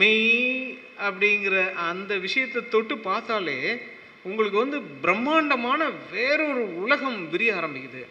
மெய் 0.00 0.26
அப்படிங்கிற 1.06 1.56
அந்த 1.90 2.12
விஷயத்தை 2.24 2.62
தொட்டு 2.74 2.96
பார்த்தாலே 3.08 3.58
உங்களுக்கு 4.28 4.58
வந்து 4.64 4.80
பிரம்மாண்டமான 5.04 5.80
வேறொரு 6.14 6.64
உலகம் 6.82 7.20
விரிய 7.30 7.52
ஆரம்பிக்குது. 7.60 8.02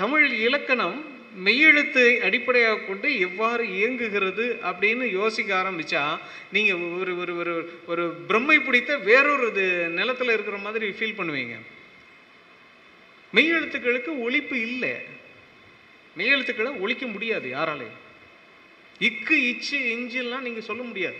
தமிழ் 0.00 0.26
இலக்கணம் 0.46 0.98
மெய்யெழுத்தை 1.46 2.08
அடிப்படையாக 2.26 2.84
கொண்டு 2.88 3.08
எவ்வாறு 3.26 3.64
இயங்குகிறது 3.78 4.44
அப்படின்னு 4.70 5.06
யோசிக்க 5.20 5.50
ஆரம்பித்தா 5.62 6.04
நீங்கள் 6.54 6.82
ஒரு 7.00 7.12
ஒரு 7.22 7.32
ஒரு 7.40 7.54
ஒரு 7.92 8.04
பிரம்மை 8.28 8.58
பிடித்த 8.66 8.92
வேறொரு 9.08 9.48
இது 9.52 9.66
நிலத்தில் 9.98 10.34
இருக்கிற 10.36 10.58
மாதிரி 10.66 10.88
ஃபீல் 10.98 11.18
பண்ணுவீங்க. 11.20 11.56
மெய்யெழுத்துக்களுக்கு 13.34 14.10
ஒழிப்பு 14.28 14.54
இல்லை. 14.54 14.94
மெய்யெழுத்துக்களை 16.16 16.80
ஒழிக்க 16.80 17.06
முடியாது 17.06 17.48
யாராலையும். 17.48 18.04
இக்கு 18.98 19.30
இச்சு 19.30 19.78
இஞ்சுலாம் 19.78 20.40
நீங்கள் 20.40 20.62
சொல்ல 20.62 20.82
முடியாது. 20.82 21.18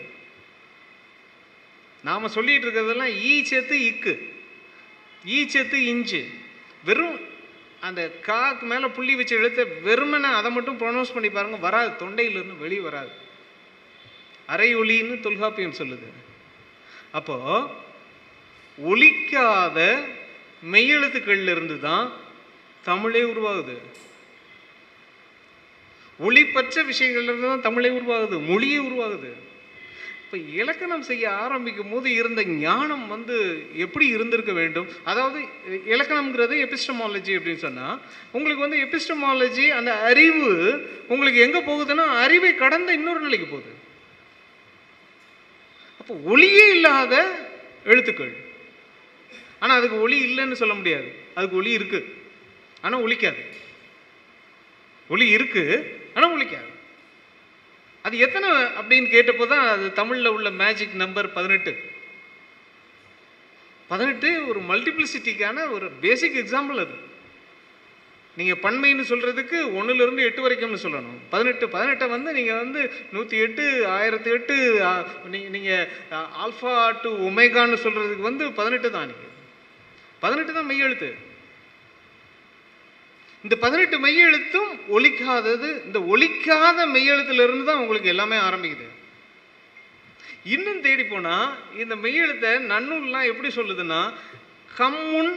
நாம் 2.04 2.28
சொல்லிட்டு 2.28 2.70
இருக்கிறதெல்லாம் 2.70 3.14
ஈ 3.16 3.42
சேர்த்து 3.42 3.78
இக்கு. 3.78 4.32
ஈ 5.26 5.46
சேர்த்து 5.46 5.86
இஞ்சு. 5.86 6.28
வெறும் 6.84 7.20
அந்த 7.80 8.12
காக்கு 8.22 8.62
மேலே 8.62 8.86
புள்ளி 8.86 9.14
வச்சு 9.14 9.40
எழுத்த 9.40 9.88
வெறுமனை 9.88 10.20
அதை 10.20 10.50
மட்டும் 10.50 10.78
ப்ரொனவுன்ஸ் 10.78 11.12
பண்ணி 11.12 11.30
பாருங்க 11.30 11.56
வராது. 11.56 12.06
தொண்டையிலிருந்து 12.06 12.58
வெளியே 12.58 12.80
வராது. 12.80 13.10
அரை 14.46 14.76
ஒளின்னு 14.76 15.20
தொல்காப்பியம் 15.20 15.74
சொல்லுது. 15.74 16.12
அப்போ 17.12 17.66
ஒழிக்காத 18.84 20.04
மெய்யெழுத்துக்கள் 20.72 21.50
இருந்து 21.54 21.76
தான் 21.88 22.06
தமிழே 22.90 23.22
உருவாகுது. 23.32 23.76
ஒளிப்பற்ற 26.26 26.82
விஷயங்கள்லேருந்து 26.90 27.50
தான் 27.52 27.66
தமிழே 27.68 27.90
உருவாகுது 27.98 28.36
மொழியே 28.50 28.78
உருவாகுது. 28.88 29.30
இப்போ 30.22 30.38
இலக்கணம் 30.60 31.04
செய்ய 31.08 31.24
ஆரம்பிக்கும் 31.42 31.90
போது 31.94 32.08
இருந்த 32.20 32.40
ஞானம் 32.62 33.04
வந்து 33.14 33.36
எப்படி 33.84 34.06
இருந்திருக்க 34.14 34.52
வேண்டும்? 34.60 34.88
அதாவது 35.10 35.38
இலக்கணம்ங்கிறது 35.94 36.54
எபிஸ்டமாலஜி 36.66 37.32
அப்படின்னு 37.38 37.64
சொன்னால் 37.66 38.00
உங்களுக்கு 38.36 38.64
வந்து 38.66 38.80
எபிஸ்டமாலஜி 38.86 39.66
அந்த 39.78 39.92
அறிவு 40.08 40.50
உங்களுக்கு 41.12 41.44
எங்கே 41.46 41.62
போகுதுன்னா 41.68 42.06
அறிவை 42.24 42.50
கடந்த 42.64 42.90
இன்னொரு 42.98 43.22
நிலைக்கு 43.26 43.48
போகுது. 43.52 43.72
அப்போ 46.00 46.14
ஒளியே 46.32 46.66
இல்லாத 46.76 47.14
எழுத்துக்கள். 47.92 48.34
ஆனால் 49.62 49.78
அதுக்கு 49.80 49.98
ஒளி 50.04 50.18
இல்லைன்னு 50.28 50.60
சொல்ல 50.62 50.74
முடியாது. 50.80 51.08
அதுக்கு 51.36 51.58
ஒளி 51.60 51.72
இருக்கு. 51.78 52.00
ஆனால் 52.84 53.04
ஒழிக்காது 53.06 53.42
ஒளி 55.14 55.26
இருக்கு 55.36 55.64
ஆனால் 56.16 56.32
ஒழிக்காது 56.36 56.70
அது 58.06 58.16
எத்தனை 58.26 58.48
அப்படின்னு 58.80 59.08
கேட்டப்போ 59.14 59.44
தான் 59.52 59.66
அது 59.74 59.86
தமிழில் 60.00 60.34
உள்ள 60.36 60.48
மேஜிக் 60.62 60.94
நம்பர் 61.02 61.28
பதினெட்டு. 61.36 61.72
பதினெட்டு 63.90 64.28
ஒரு 64.50 64.60
மல்டிப்ளிசிட்டிக்கான 64.70 65.64
ஒரு 65.74 65.86
பேசிக் 66.04 66.38
எக்ஸாம்பிள் 66.42 66.78
அது. 66.84 66.96
நீங்கள் 68.38 68.60
பன்மைன்னு 68.64 69.04
சொல்கிறதுக்கு 69.10 69.58
ஒன்றுலேருந்து 69.78 70.26
எட்டு 70.28 70.44
வரைக்கும்னு 70.44 70.82
சொல்லணும். 70.84 71.18
பதினெட்டு 71.34 71.66
பதினெட்டை 71.74 72.06
வந்து 72.14 72.30
நீங்கள் 72.38 72.60
வந்து 72.62 72.80
நூற்றி 73.14 73.36
எட்டு 73.44 73.64
ஆயிரத்தி 73.98 74.30
எட்டு 74.36 74.56
நீங்கள் 75.56 75.86
ஆல்ஃபா 76.44 76.74
டு 77.04 77.12
ஒமேகான்னு 77.28 77.78
சொல்கிறதுக்கு 77.84 78.28
வந்து 78.30 78.46
பதினெட்டு 78.60 78.90
தான் 78.96 79.08
நீங்கள் 79.12 79.25
பதினெட்டு 80.22 80.52
தான் 80.58 80.68
மெய்யெழுத்து. 80.70 81.10
இந்த 83.44 83.54
பதினெட்டு 83.64 83.96
மெய்யெழுத்தும் 84.04 84.70
ஒழிக்காதது 84.96 85.68
இந்த 85.88 85.98
ஒழிக்காத 86.12 86.78
மெய்யெழுத்துல 86.94 87.46
தான் 87.70 87.82
உங்களுக்கு 87.82 88.12
எல்லாமே 88.14 88.38
ஆரம்பிக்குது. 88.48 88.86
இன்னும் 90.54 90.82
தேடி 90.86 91.04
போனால் 91.12 91.48
இந்த 91.82 91.94
மெய்யெழுத்தை 92.04 92.50
நன்னூல்லாம் 92.72 93.28
எப்படி 93.32 93.48
சொல்லுதுன்னா 93.58 94.00
கம்முன் 94.78 95.34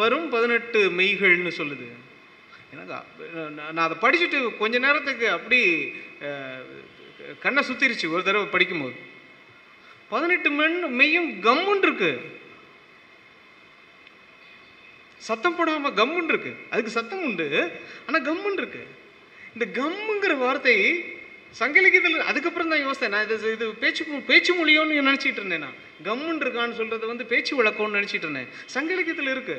வரும் 0.00 0.28
பதினெட்டு 0.34 0.80
மெய்கள்னு 0.98 1.52
சொல்லுது. 1.60 1.86
எனக்கு 2.72 2.92
நான் 3.56 3.74
நான் 3.74 3.86
அதை 3.86 3.96
படிச்சுட்டு 4.04 4.38
கொஞ்ச 4.62 4.76
நேரத்துக்கு 4.86 5.26
அப்படி 5.36 5.60
கண்ணை 7.44 7.62
சுத்திருச்சு 7.68 8.06
ஒரு 8.14 8.22
தடவை 8.26 8.48
படிக்கும்போது. 8.54 8.96
பதினெட்டு 10.12 10.48
மென் 10.58 10.76
மெய்யும் 10.98 11.30
கம்முன்னு 11.46 11.86
இருக்குது 11.88 12.34
சத்தம் 15.28 15.56
போடாம 15.58 15.90
கம்முன்னு 16.00 16.32
இருக்கு. 16.32 16.52
அதுக்கு 16.70 16.96
சத்தம் 16.98 17.24
உண்டு. 17.28 17.46
ஆனா 18.06 18.18
கம்முன்னு 18.28 18.60
இருக்கு. 18.62 18.82
இந்த 19.54 19.66
கம்முங்கிற 19.80 20.34
வார்த்தை 20.44 20.74
சங்க 21.60 21.76
இலக்கியத்தில் 21.80 22.28
அதுக்கப்புறம் 22.30 22.70
தான் 22.72 22.84
யோசித்தேன். 22.86 23.12
நான் 23.14 23.24
இது 23.24 23.52
இது 23.56 23.66
பேச்சு 23.82 24.02
பேச்சு 24.30 24.52
மொழியோன்னு 24.58 24.98
நினச்சிட்டு 25.10 25.40
இருந்தேன் 25.40 25.64
நான். 25.66 25.78
கம்முன்னு 26.08 26.44
இருக்கான்னு 26.44 26.78
சொல்கிறது 26.80 27.06
வந்து 27.12 27.24
பேச்சு 27.32 27.52
வழக்கம்னு 27.58 27.98
நினச்சிட்டு 27.98 28.26
இருந்தேன். 28.26 28.48
சங்க 28.74 28.90
இலக்கியத்தில் 28.96 29.32
இருக்கு. 29.36 29.56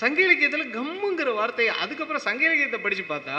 சங்க 0.00 0.18
இலக்கியத்தில் 0.26 0.72
கம்முங்கிற 0.78 1.30
வார்த்தையை 1.38 1.72
அதுக்கப்புறம் 1.84 2.24
சங்க 2.26 2.42
இலக்கியத்தை 2.48 2.78
படிச்சு 2.82 3.04
பார்த்தா 3.08 3.36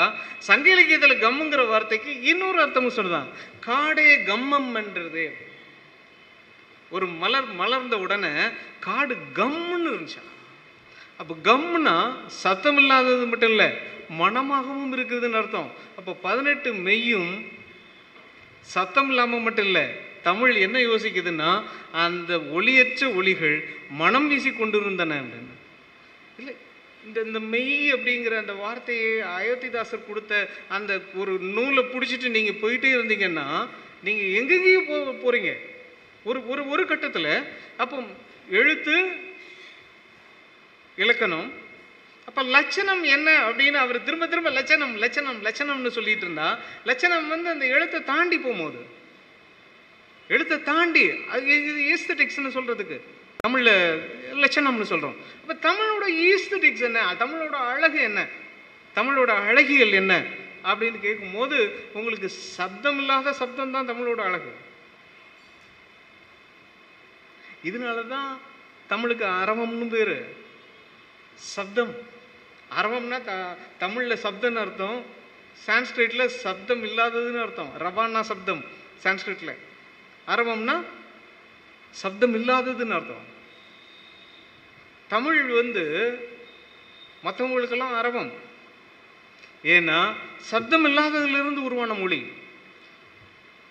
சங்க 0.50 0.68
இலக்கியத்தில் 0.76 1.22
கம்முங்கிற 1.26 1.64
வார்த்தைக்கு 1.68 2.12
இன்னொரு 2.32 2.60
அர்த்தமும் 2.66 2.98
சொல்லுதான். 2.98 3.30
காடே 3.68 4.10
கம்மம் 4.32 4.74
என்றது. 4.82 5.26
ஒரு 6.96 7.06
மலர் 7.22 7.50
மலர்ந்த 7.62 7.98
உடனே 8.06 8.34
காடு 8.88 9.16
கம்முன்னு 9.40 9.90
இருந்துச்சாம். 9.92 10.30
அப்போ 11.22 11.34
கம்னா 11.44 11.96
சத்தம் 12.44 12.78
இல்லாதது 12.78 13.26
மட்டும் 13.26 13.50
இல்லை 13.50 13.70
மனமாகவும் 14.20 14.94
இருக்குதுன்னு 14.94 15.40
அர்த்தம். 15.42 15.68
அப்போ 15.96 16.12
பதினெட்டு 16.22 16.70
மெய்யும் 16.74 17.32
சத்தம் 18.68 19.10
இல்லாமல் 19.10 19.40
மட்டும் 19.40 19.66
இல்லை 19.66 19.86
தமிழ் 20.24 20.56
என்ன 20.56 20.78
யோசிக்குதுன்னா 20.80 21.52
அந்த 21.92 22.32
ஒளியற்ற 22.52 23.06
ஒளிகள் 23.16 23.56
மனம் 23.92 24.28
வீசி 24.28 24.52
கொண்டிருந்தன 24.52 25.16
அப்படின்னு 25.22 25.56
இல்லை 26.40 26.54
இந்த 27.04 27.20
இந்த 27.22 27.40
மெய் 27.54 27.78
அப்படிங்கிற 27.92 28.36
அந்த 28.38 28.54
வார்த்தையை 28.54 29.14
அயோத்திதாசர் 29.38 30.08
கொடுத்த 30.08 30.34
அந்த 30.70 30.92
ஒரு 31.16 31.34
நூலை 31.56 31.84
பிடிச்சிட்டு 31.84 32.30
நீங்கள் 32.30 32.62
போயிட்டே 32.62 32.92
இருந்தீங்கன்னா 32.94 33.48
நீங்கள் 34.04 34.34
எங்கெங்கேயும் 34.40 34.90
போ 34.90 34.98
போகிறீங்க 35.24 35.52
ஒரு 36.26 36.40
ஒரு 36.48 36.62
ஒரு 36.70 36.84
கட்டத்தில் 36.86 37.34
அப்போ 37.78 37.98
எழுத்து 38.50 38.96
இலக்கணம். 40.98 41.50
அப்போ 42.28 42.42
லட்சணம் 42.56 43.04
என்ன 43.04 43.30
அப்படின்னு 43.48 43.78
அவர் 43.84 44.04
திரும்ப 44.04 44.28
திரும்ப 44.28 44.50
லட்சணம் 44.50 44.96
லட்சணம் 45.04 45.40
லட்சணம்னு 45.48 45.92
சொல்லிட்டு 45.98 46.26
இருந்தா 46.26 46.60
லட்சணம் 46.90 47.28
வந்து 47.28 47.50
அந்த 47.50 47.66
எழுத்தை 47.66 48.00
தாண்டி 48.04 48.38
போகும்போது. 48.38 48.82
எழுத்தை 50.28 50.58
தாண்டி 50.62 51.04
அது 51.36 51.46
இது 51.70 51.82
ஈஸ்தட்டிக்ஸ்னு 51.94 52.56
சொல்றதுக்கு. 52.58 52.98
தமிழில் 53.46 53.76
லட்சணம்னு 54.44 54.88
சொல்கிறோம் 54.92 55.18
அப்போ 55.42 55.54
தமிழோட 55.68 56.06
ஈஸ்தட்டிக்ஸ் 56.30 56.86
என்ன? 56.90 57.00
தமிழோட 57.24 57.56
அழகு 57.72 58.00
என்ன? 58.10 58.28
தமிழோட 58.96 59.32
அழகியல் 59.50 59.98
என்ன? 60.02 60.14
அப்படின்னு 60.64 61.00
கேட்கும்போது 61.00 61.58
உங்களுக்கு 61.94 62.30
சப்தம் 62.30 63.00
இல்லாத 63.02 63.34
சப்தம் 63.34 63.72
தான் 63.72 63.90
தமிழோட 63.92 64.22
அழகு. 64.30 64.52
இதனால 67.70 68.08
தான் 68.08 68.30
தமிழுக்கு 68.88 69.26
அரவம்னு 69.26 69.88
பேர். 69.96 70.16
சப்தம். 71.36 71.96
அரவம்னா 72.82 73.24
த 73.24 73.58
தமிழில் 73.78 74.24
சப்தம்னு 74.24 74.56
அர்த்தம். 74.56 75.06
சான்ஸ்கிரிட்டில் 75.66 76.28
சப்தம் 76.28 76.84
இல்லாததுன்னு 76.84 77.42
அர்த்தம். 77.42 77.72
ரவானா 77.80 78.22
சப்தம் 78.22 78.66
சான்ஸ்கிரிட்டில் 79.04 79.56
அரவம்னா 80.28 80.84
சப்தம் 81.92 82.36
இல்லாததுன்னு 82.36 82.92
அர்த்தம். 82.92 83.30
தமிழ் 85.08 85.44
வந்து 85.44 85.84
மற்றவங்களுக்கெல்லாம் 87.24 87.98
அரவம். 87.98 88.32
ஏன்னா 89.64 90.14
சப்தம் 90.38 90.86
இல்லாததுலேருந்து 90.86 91.64
உருவான 91.64 91.94
மொழி. 91.94 92.32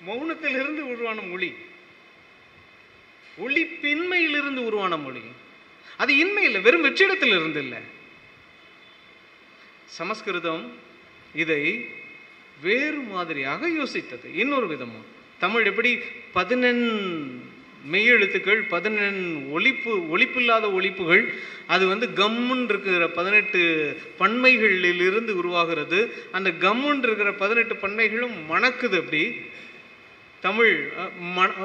மௌனத்திலிருந்து 0.07 0.81
உருவான 0.81 1.21
மொழி. 1.21 1.55
ஒளிப்பின்மையிலிருந்து 3.39 4.57
உருவான 4.57 4.97
மொழி. 4.97 5.23
அது 5.97 6.17
இன்மை 6.17 6.45
இல்லை 6.45 6.61
வெறும் 6.61 6.83
வெற்றிடத்தில் 6.83 7.29
இருந்து 7.29 7.61
இல்லை. 7.61 7.79
சமஸ்கிருதம் 9.87 10.65
இதை 11.35 11.63
வேறு 12.61 13.01
மாதிரியாக 13.09 13.69
யோசித்தது 13.69 14.35
இன்னொரு 14.35 14.67
விதமா 14.69 15.01
தமிழ் 15.39 15.67
எப்படி 15.67 15.99
பதினெண் 16.33 16.85
மெய்யெழுத்துக்கள் 17.93 18.69
பதினெண் 18.69 19.21
ஒழிப்பு 19.55 19.93
ஒழிப்பில்லாத 20.11 20.73
ஒழிப்புகள் 20.73 21.23
அது 21.67 21.87
வந்து 21.87 22.07
கம்முன்னு 22.17 22.65
இருக்கிற 22.65 23.09
பதினெட்டு 23.09 23.61
பன்மைகளிலிருந்து 24.19 25.31
உருவாகிறது. 25.31 25.99
அந்த 26.33 26.51
கம்முன்னு 26.59 27.03
இருக்கிற 27.03 27.33
பதினெட்டு 27.35 27.75
பன்மைகளும் 27.75 28.35
மணக்குது 28.51 28.99
அப்படி 28.99 29.23
தமிழ் 30.41 30.93
அஹ், 30.99 31.11
மண- 31.33 31.57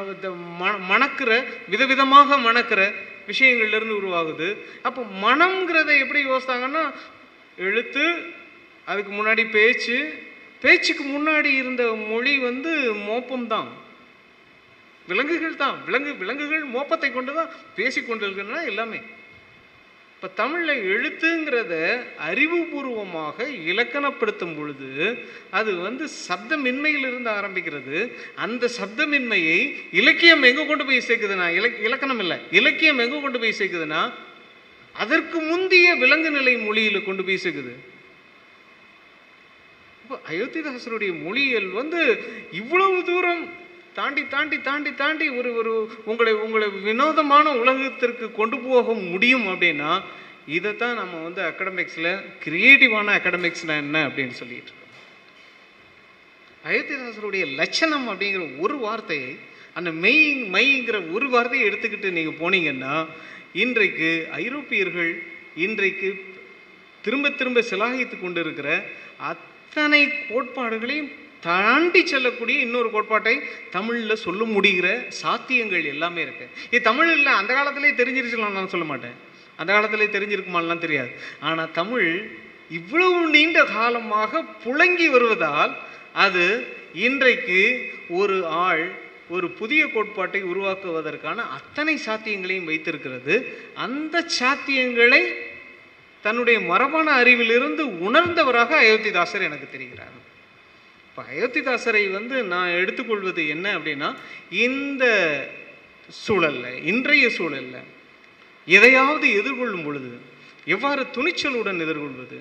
மணக்கிற 0.89 1.29
விதவிதமாக 1.69 2.37
மணக்கிற 2.39 2.81
விஷயங்கள்லேருந்து 3.31 3.99
உருவாகுது. 4.01 4.47
அப்போ 4.87 5.01
மனம்ங்கிறத 5.25 5.91
எப்படி 6.03 6.21
யோசித்தாங்கன்னா 6.25 6.83
எழுத்து 7.67 8.05
அதுக்கு 8.91 9.11
முன்னாடி 9.11 9.43
பேச்சு 9.57 9.97
பேச்சுக்கு 10.63 11.03
முன்னாடி 11.03 11.49
இருந்த 11.61 11.83
மொழி 12.11 12.33
வந்து 12.47 12.71
மோப்பம் 13.07 13.47
தான் 13.47 13.69
விலங்குகள் 15.07 15.61
தான். 15.63 15.75
விலங்கு 15.87 16.11
விலங்குகள் 16.21 16.63
மோப்பத்தை 16.75 17.09
கொண்டு 17.11 17.31
தான் 17.33 17.51
பேசி 17.75 17.99
கொண்டிருக்கின்றன 18.01 18.63
எல்லாமே. 18.71 18.99
இப்போ 20.15 20.27
தமிழில் 20.35 20.83
எழுத்துங்கிறத 20.93 21.73
அறிவுபூர்வமாக 22.27 23.47
இலக்கணப்படுத்தும் 23.71 24.53
பொழுது 24.57 24.89
அது 25.57 25.71
வந்து 25.87 26.05
சப்தமின்மையிலிருந்து 26.27 27.29
ஆரம்பிக்கிறது. 27.39 27.97
அந்த 28.45 28.69
சப்தமின்மையை 28.77 29.57
இலக்கியம் 29.99 30.47
எங்கே 30.49 30.63
கொண்டு 30.69 30.85
போய் 30.89 31.07
சேர்க்குதுன்னா 31.07 31.47
இலக் 31.57 31.83
இலக்கணம் 31.87 32.21
இல்லை. 32.25 32.37
இலக்கியம் 32.59 33.01
எங்கே 33.05 33.19
கொண்டு 33.25 33.41
போய் 33.43 33.59
சேர்க்குதுன்னா 33.59 34.01
அதற்கு 35.03 35.37
முந்திய 35.51 35.87
விலங்கு 36.03 36.31
நிலை 36.37 36.55
மொழியில் 36.65 37.07
கொண்டு 37.09 37.25
போய் 37.27 37.43
சேர்க்குது. 37.45 37.75
இப்போ 40.01 40.17
அயோத்திதாசருடைய 40.31 41.11
மொழியியல் 41.25 41.69
வந்து 41.81 42.01
இவ்வளவு 42.61 42.97
தூரம் 43.11 43.43
தாண்டி 43.95 44.23
தாண்டி 44.25 44.57
தாண்டி 44.59 44.91
தாண்டி 44.93 45.25
ஒரு 45.29 45.49
ஒரு 45.53 45.73
உங்களை 46.03 46.33
உங்களை 46.35 46.67
வினோதமான 46.81 47.53
உலகத்திற்கு 47.53 48.25
கொண்டு 48.31 48.57
போக 48.59 48.93
முடியும் 49.05 49.47
அப்படின்னா 49.47 49.91
இதை 50.47 50.71
தான் 50.75 50.97
நம்ம 50.97 51.21
வந்து 51.21 51.41
அகடமிக்ஸில் 51.41 52.11
கிரியேட்டிவான 52.43 53.13
அகடமிக்ஸ்னா 53.15 53.75
என்ன 53.75 53.97
அப்படின்னு 54.07 54.35
சொல்லிட்டு 54.35 54.73
அயோத்திதாசருடைய 56.63 57.45
லட்சணம் 57.55 58.07
அப்படிங்கிற 58.09 58.43
ஒரு 58.59 58.75
வார்த்தையை 58.77 59.31
அந்த 59.73 59.89
மெய் 59.99 60.23
மைங்கிற 60.49 60.97
ஒரு 61.11 61.27
வார்த்தையை 61.29 61.63
எடுத்துக்கிட்டு 61.67 62.09
நீங்கள் 62.11 62.39
போனீங்கன்னா 62.39 62.93
இன்றைக்கு 63.55 64.09
ஐரோப்பியர்கள் 64.39 65.11
இன்றைக்கு 65.57 66.09
திரும்ப 67.03 67.31
திரும்ப 67.31 67.61
சிலாகித்து 67.61 68.15
கொண்டு 68.17 68.39
இருக்கிற 68.39 68.69
அத்தனை 69.25 70.01
கோட்பாடுகளையும் 70.23 71.11
தாண்டி 71.47 72.01
செல்லக்கூடிய 72.11 72.57
இன்னொரு 72.65 72.89
கோட்பாட்டை 72.95 73.35
தமிழில் 73.75 74.23
சொல்ல 74.25 74.41
முடிகிற 74.55 74.87
சாத்தியங்கள் 75.21 75.85
எல்லாமே 75.93 76.21
இருக்கு. 76.25 76.45
இது 76.71 76.81
தமிழ் 76.89 77.11
இல்லை 77.17 77.31
அந்த 77.41 77.51
காலத்திலே 77.57 77.91
தெரிஞ்சிருச்சுலாம் 78.01 78.57
நான் 78.57 78.73
சொல்ல 78.73 78.87
மாட்டேன். 78.91 79.17
அந்த 79.61 79.69
காலத்திலே 79.73 80.07
தெரிஞ்சிருக்குமாலாம் 80.15 80.83
தெரியாது. 80.85 81.11
ஆனால் 81.39 81.73
தமிழ் 81.79 82.09
இவ்வளவு 82.69 83.17
நீண்ட 83.35 83.59
காலமாக 83.77 84.43
புழங்கி 84.63 85.07
வருவதால் 85.15 85.73
அது 86.25 86.45
இன்றைக்கு 87.07 87.61
ஒரு 88.19 88.37
ஆள் 88.65 88.85
ஒரு 89.35 89.47
புதிய 89.59 89.81
கோட்பாட்டை 89.93 90.39
உருவாக்குவதற்கான 90.51 91.37
அத்தனை 91.57 91.93
சாத்தியங்களையும் 92.05 92.69
வைத்திருக்கிறது. 92.69 93.35
அந்த 93.85 94.15
சாத்தியங்களை 94.39 95.21
தன்னுடைய 96.25 96.57
மரபான 96.71 97.07
அறிவிலிருந்து 97.21 97.83
உணர்ந்தவராக 98.07 98.71
அயோத்திதாசர் 98.83 99.47
எனக்கு 99.49 99.67
தெரிகிறார். 99.73 100.13
இப்போ 101.17 101.31
அயோத்திதாசரை 101.33 102.11
வந்து 102.11 102.43
நான் 102.43 102.69
எடுத்துக்கொள்வது 102.69 103.47
என்ன 103.47 103.79
அப்படின்னா 103.79 104.15
இந்த 104.49 105.05
சூழல்ல 106.27 106.83
இன்றைய 106.83 107.27
சூழல்ல 107.27 107.77
எதையாவது 108.67 109.27
எதிர்கொள்ளும் 109.29 109.83
பொழுது 109.83 110.19
எவ்வாறு 110.65 111.01
துணிச்சலுடன் 111.13 111.79
எதிர்கொள்வது 111.79 112.37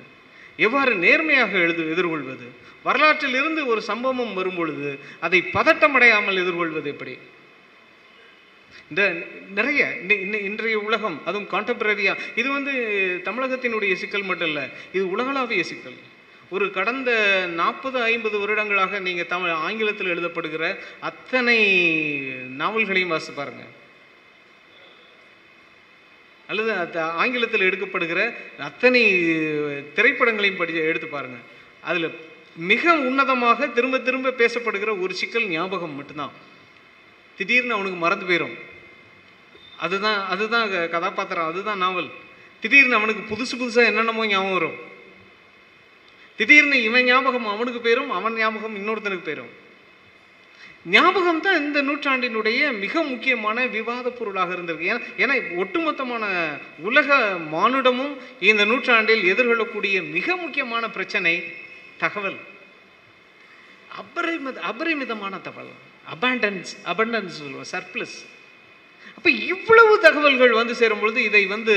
எவ்வாறு 0.56 0.94
நேர்மையாக 0.94 1.58
எழுது 1.58 1.90
எதிர்கொள்வது 1.90 2.46
வரலாற்றில் 2.82 3.34
இருந்து 3.34 3.66
ஒரு 3.66 3.82
சம்பவம் 3.82 4.34
வரும் 4.34 4.54
பொழுது 4.54 4.98
அதை 5.20 5.42
பதட்டமடையாமல் 5.52 6.40
எதிர்கொள்வது 6.40 6.90
எப்படி? 6.90 7.18
இந்த 8.88 9.02
நிறைய 9.54 9.98
இன்னை- 10.08 10.40
இன்றைய 10.40 10.78
உலகம் 10.78 11.22
அதுவும் 11.24 11.48
கான்டெம்பரரியா 11.50 12.16
இது 12.34 12.52
வந்து 12.52 12.72
தமிழகத்தினுடைய 13.24 13.92
சிக்கல் 13.92 14.22
மட்டும் 14.22 14.46
இல்லை 14.46 14.62
இது 14.92 15.10
உலகளாவிய 15.10 15.64
சிக்கல். 15.64 15.98
ஒரு 16.50 16.70
கடந்த 16.70 17.44
நாற்பது 17.48 18.02
ஐம்பது 18.02 18.38
வருடங்களாக 18.38 18.98
நீங்கள் 18.98 19.26
தமிழ் 19.26 19.50
ஆங்கிலத்தில் 19.50 20.07
எழுதப்படுகிற 20.07 20.78
அத்தனை 21.00 21.76
நாவல்களையும் 22.57 23.09
வாசி 23.09 23.33
பாருங்க. 23.33 23.64
அல்லது 26.46 27.00
ஆங்கிலத்தில் 27.00 27.61
எடுக்கப்படுகிற 27.61 28.35
அத்தனை 28.59 29.12
திரைப்படங்களையும் 29.94 30.57
படி 30.57 30.74
எடுத்து 30.74 31.09
பாருங்க. 31.09 31.37
அதில் 31.80 32.18
மிக 32.57 32.96
உன்னதமாக 32.96 33.72
திரும்ப 33.72 33.98
திரும்ப 33.98 34.30
பேசப்படுகிற 34.30 35.00
ஒரு 35.00 35.14
சிக்கல் 35.14 35.46
ஞாபகம் 35.46 35.96
மட்டும்தான். 35.96 36.30
திடீர்னு 37.37 37.72
அவனுக்கு 37.72 37.98
மறந்து 37.98 38.26
போயிடும் 38.26 38.59
அதுதான் 39.78 40.26
அதுதான் 40.26 40.70
க- 40.70 40.88
கதாபாத்திரம் 40.88 41.46
அதுதான் 41.46 41.78
நாவல். 41.78 42.11
திடீர்னு 42.61 42.94
அவனுக்கு 42.94 43.35
புதுசு 43.35 43.57
புதுசாக 43.59 43.87
என்னென்னமோ 43.87 44.26
ஞாபகம் 44.26 44.52
வரும். 44.52 44.92
திடீர்னு 46.37 46.83
இவன் 46.83 47.05
ஞாபகம் 47.05 47.47
அவனுக்கு 47.47 47.81
பேரும் 47.81 48.11
அவன் 48.11 48.35
ஞாபகம் 48.35 48.77
இன்னொருத்தனுக்கு 48.77 49.29
பேரும். 49.31 49.53
ஞாபகம் 50.85 51.40
தான் 51.40 51.61
இந்த 51.61 51.83
நூற்றாண்டினுடைய 51.83 52.79
மிக 52.79 53.03
முக்கியமான 53.03 53.66
விவாத 53.66 54.11
பொருளாக 54.11 54.55
இருந்திருக்கு. 54.55 54.88
ஏன்னா 54.92 55.01
ஏன்னா 55.23 55.37
ஒட்டுமொத்தமான 55.62 56.25
உலக 56.79 57.18
மானுடமும் 57.51 58.16
இந்த 58.40 58.64
நூற்றாண்டில் 58.64 59.25
எதிர்கொள்ளக்கூடிய 59.33 60.11
மிக 60.11 60.37
முக்கியமான 60.37 60.90
பிரச்சனை 60.90 61.35
தகவல். 61.99 62.38
அபரிமித 64.01 64.59
அபரிமிதமான 64.70 65.35
தகவல். 65.38 65.75
அபாண்டன்ஸ் 66.14 66.70
அபண்டன்ஸ் 66.85 67.37
சொல்லுவோம் 67.40 67.70
சர்ப்ளஸ் 67.73 68.16
அப்போ 69.16 69.31
இவ்வளவு 69.31 70.00
தகவல்கள் 70.00 70.53
வந்து 70.53 70.74
சேரும் 70.74 71.00
பொழுது 71.00 71.22
இதை 71.22 71.46
வந்து 71.46 71.74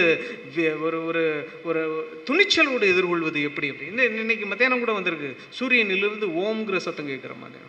ஒரு 0.82 1.06
ஒரு 1.06 1.50
ஒரு 1.64 1.82
துணிச்சலோடு 2.26 2.86
எதிர்கொள்வது 2.94 3.42
எப்படி 3.42 3.70
அப்படி? 3.70 4.06
இன்னைக்கு 4.20 4.46
மத்தியானம் 4.46 4.80
கூட 4.80 4.92
வந்திருக்கு. 4.92 5.36
சூரியனிலிருந்து 5.60 6.28
ஓம்ங்கிற 6.44 6.78
சத்தம் 6.78 7.10
கேட்குற 7.10 7.36
மாதிரி. 7.40 7.64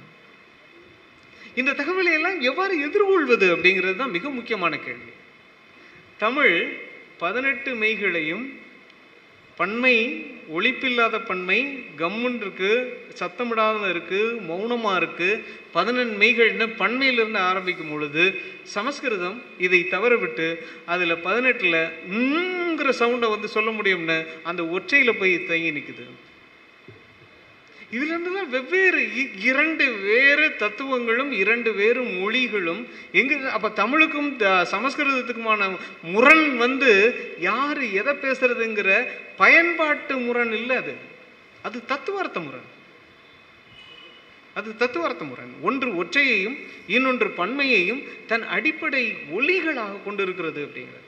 இந்த 1.54 1.72
தகவலை 1.72 2.12
எல்லாம் 2.12 2.40
எவ்வாறு 2.40 2.80
எதிர்கொள்வது 2.80 3.56
அப்படிங்கிறது 3.56 3.96
தான் 3.96 4.10
மிக 4.10 4.30
முக்கியமான 4.30 4.78
கேள்வி. 4.78 5.12
தமிழ் 6.18 6.56
பதினெட்டு 7.18 7.74
மெய்களையும் 7.74 8.44
பன்மை 9.58 9.94
ஒழிப்பில்லாத 10.52 11.16
பன்மை 11.20 11.58
கம்முன்னு 11.96 12.42
இருக்குது 12.44 12.84
சத்தமிடாமல் 13.18 13.90
இருக்குது 13.90 14.36
மௌனமாக 14.40 14.98
இருக்குது 15.00 15.40
பதினெண் 15.72 16.12
மெய்கள்னு 16.14 16.66
பன்மையிலிருந்து 16.76 17.40
ஆரம்பிக்கும் 17.40 17.90
பொழுது 17.90 18.24
சமஸ்கிருதம் 18.74 19.38
இதை 19.58 19.80
தவற 19.88 20.14
விட்டு 20.16 20.48
அதில் 20.86 21.22
பதினெட்டில் 21.22 21.80
ங்கிற 22.70 22.90
சவுண்டை 22.98 23.28
வந்து 23.30 23.48
சொல்ல 23.48 23.70
முடியும்னு 23.70 24.16
அந்த 24.42 24.62
ஒற்றையில் 24.68 25.18
போய் 25.18 25.32
தங்கி 25.46 25.70
நிற்குது 25.72 26.04
இதிலிருந்து 27.90 28.34
தான் 28.34 28.48
வெவ்வேறு 28.48 29.00
இ- 29.00 29.38
இரண்டு 29.38 29.92
வேறு 29.92 30.56
தத்துவங்களும் 30.56 31.32
இரண்டு 31.32 31.72
வேறு 31.72 32.02
மொழிகளும் 32.02 32.86
எங்க 33.12 33.50
அப்போ 33.50 33.68
தமிழுக்கும் 33.70 34.36
த- 34.36 34.66
சமஸ்கிருதத்துக்குமான 34.70 35.78
முரண் 36.02 36.56
வந்து 36.56 36.90
யார் 37.38 37.82
எதை 37.82 38.14
பேசுறதுங்கிற 38.14 39.06
பயன்பாட்டு 39.36 40.16
முரண் 40.18 40.52
இல்லை 40.52 40.76
அது. 40.76 40.94
அது 41.62 41.84
தத்துவார்த்த 41.84 42.40
முரண். 42.40 42.66
அது 44.54 44.76
தத்துவார்த்த 44.76 45.24
முரண். 45.24 45.54
ஒன்று 45.62 45.96
ஒற்றையையும் 45.96 46.56
இன்னொன்று 46.86 47.30
பன்மையையும் 47.30 48.02
தன் 48.26 48.42
அடிப்படை 48.42 49.16
ஒலிகளாக 49.32 50.02
கொண்டிருக்கிறது 50.04 50.66
அப்படிங்கிறது. 50.66 51.06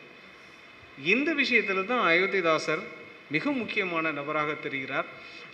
இந்த 1.05 1.35
விஷயத்துல 1.35 1.85
தான் 1.85 2.11
அயோத்திதாசர் 2.11 2.83
மிக 3.35 3.51
முக்கியமான 3.61 4.11
நபராக 4.19 4.57
தெரிகிறார். 4.66 5.09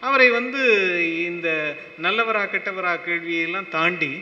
அவரை 0.07 0.29
வந்து 0.39 0.62
இந்த 1.31 1.49
நல்லவரா 2.07 2.43
கெட்டவரா 2.55 2.95
கேள்வியெல்லாம் 3.07 3.69
தாண்டி 3.77 4.12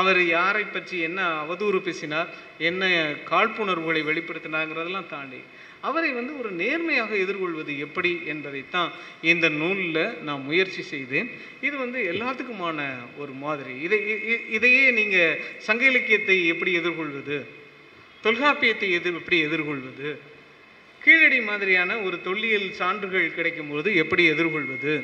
அவர் 0.00 0.20
யாரை 0.26 0.62
பற்றி 0.64 0.96
என்ன 1.08 1.20
அவதூறு 1.42 1.78
பேசினார் 1.88 2.30
என்ன 2.68 2.84
காழ்ப்புணர்வுகளை 3.30 4.00
வெளிப்படுத்தினாங்கிறதெல்லாம் 4.08 5.12
தாண்டி 5.12 5.40
அவரை 5.88 6.10
வந்து 6.12 6.32
ஒரு 6.40 6.50
நேர்மையாக 6.60 7.12
எதிர்கொள்வது 7.24 7.72
எப்படி 7.86 8.10
என்பதைத்தான் 8.32 8.90
இந்த 9.32 9.46
நூலில் 9.60 10.04
நான் 10.26 10.46
முயற்சி 10.48 10.82
செய்தேன். 10.82 11.28
இது 11.66 11.74
வந்து 11.82 11.98
எல்லாத்துக்குமான 12.12 12.86
ஒரு 13.22 13.32
மாதிரி. 13.44 13.74
இதை 13.86 13.98
இதையே 14.56 14.84
நீங்கள் 14.98 15.40
சங்க 15.66 15.84
இலக்கியத்தை 15.90 16.36
எப்படி 16.52 16.72
எதிர்கொள்வது 16.80 17.38
தொல்காப்பியத்தை 18.24 18.88
எதிர் 18.98 19.18
எப்படி 19.20 19.38
எதிர்கொள்வது 19.48 20.10
கீழடி 21.04 21.40
மாதிரியான 21.40 21.98
ஒரு 22.06 22.16
தொல்லியல் 22.20 22.68
சான்றுகள் 22.72 23.34
கிடைக்கும் 23.34 23.68
பொழுது 23.68 23.90
எப்படி 24.02 24.24
எதிர்கொள்வது? 24.30 24.94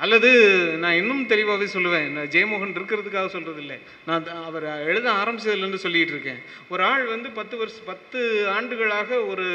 அல்லது 0.00 0.30
நான் 0.82 0.98
இன்னும் 1.00 1.26
தெளிவாகவே 1.26 1.66
சொல்லுவேன். 1.72 2.08
நான் 2.16 2.32
ஜெயமோகன் 2.34 2.76
இருக்கிறதுக்காக 2.76 3.26
சொல்கிறது 3.26 3.60
இல்லை 3.60 3.78
நான் 4.06 4.26
அவர் 4.44 4.66
எழுத 4.86 5.06
ஆரம்பிச்சதுலேருந்து 5.12 5.80
சொல்லிகிட்டு 5.82 6.12
இருக்கேன். 6.14 6.40
ஒரு 6.68 6.82
ஆள் 6.82 7.04
வந்து 7.04 7.30
பத்து 7.30 7.56
வருஷம் 7.56 7.84
பத்து 7.84 8.20
ஆண்டுகளாக 8.48 9.18
ஒரு 9.32 9.46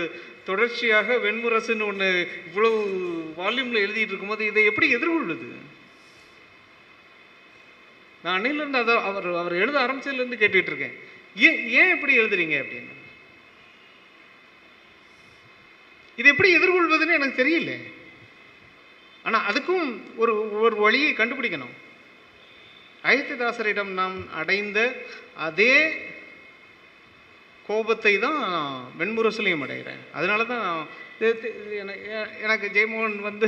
தொடர்ச்சியாக 0.43 1.15
வெண்முரசுன்னு 1.15 1.85
ஒன்று 1.85 2.09
இவ்வளவு 2.47 2.79
வால்யூமில் 3.38 3.83
எழுதிட்டு 3.85 4.11
இருக்கும்போது 4.11 4.45
இதை 4.45 4.65
எப்படி 4.65 4.89
எதிர்கொள்வது? 4.89 5.47
நான் 8.23 8.41
அன்னையிலேருந்து 8.41 8.81
அதை 8.83 8.95
அவர் 9.11 9.29
அவர் 9.43 9.61
எழுத 9.63 9.77
ஆரம்பிச்சதுலேருந்து 9.79 10.41
கேட்டுக்கிட்டு 10.43 10.73
இருக்கேன். 10.73 10.95
ஏன் 11.35 11.59
ஏன் 11.69 11.93
எப்படி 11.95 12.13
எழுதுறீங்க 12.19 12.57
அப்படின்னு? 12.63 12.93
இது 16.19 16.28
எப்படி 16.34 16.49
எதிர்கொள்வதுன்னு 16.58 17.17
எனக்கு 17.19 17.41
தெரியல. 17.43 17.73
ஆனால் 19.28 19.45
அதுக்கும் 19.49 19.88
ஒரு 20.21 20.34
ஒரு 20.65 20.75
வழியை 20.86 21.12
கண்டுபிடிக்கணும். 21.13 21.73
அயோத்திதாசரிடம் 23.10 23.91
நாம் 24.01 24.17
அடைந்த 24.41 24.80
அதே 25.47 25.73
கோபத்தை 27.69 28.13
தான் 28.25 28.39
வெண்முரசுலையும் 28.99 29.63
அடைகிறேன். 29.65 30.01
அதனால 30.17 30.41
தான் 30.51 30.63
நான் 30.67 30.88
எனக்கு 32.45 32.67
ஜெயமோகன் 32.75 33.19
வந்து 33.28 33.47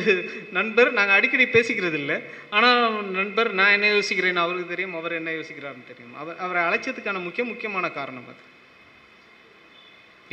நண்பர் 0.57 0.89
நாங்கள் 0.97 1.17
அடிக்கடி 1.17 1.45
பேசிக்கிறது 1.55 1.97
இல்லை 2.01 2.17
ஆனால் 2.57 2.95
நண்பர் 3.17 3.49
நான் 3.59 3.75
என்ன 3.77 3.87
யோசிக்கிறேன்னு 3.95 4.43
அவருக்கு 4.43 4.73
தெரியும் 4.73 4.97
அவர் 4.99 5.17
என்ன 5.19 5.33
யோசிக்கிறாருன்னு 5.37 5.89
தெரியும். 5.91 6.13
அவர் 6.21 6.37
அவரை 6.45 6.61
அழைச்சதுக்கான 6.67 7.23
முக்கிய 7.27 7.45
முக்கியமான 7.51 7.89
காரணம் 7.99 8.29
அது. 8.31 8.41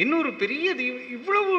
இன்னொரு 0.02 0.30
பெரிய 0.42 0.66
இவ்வளவு 1.16 1.52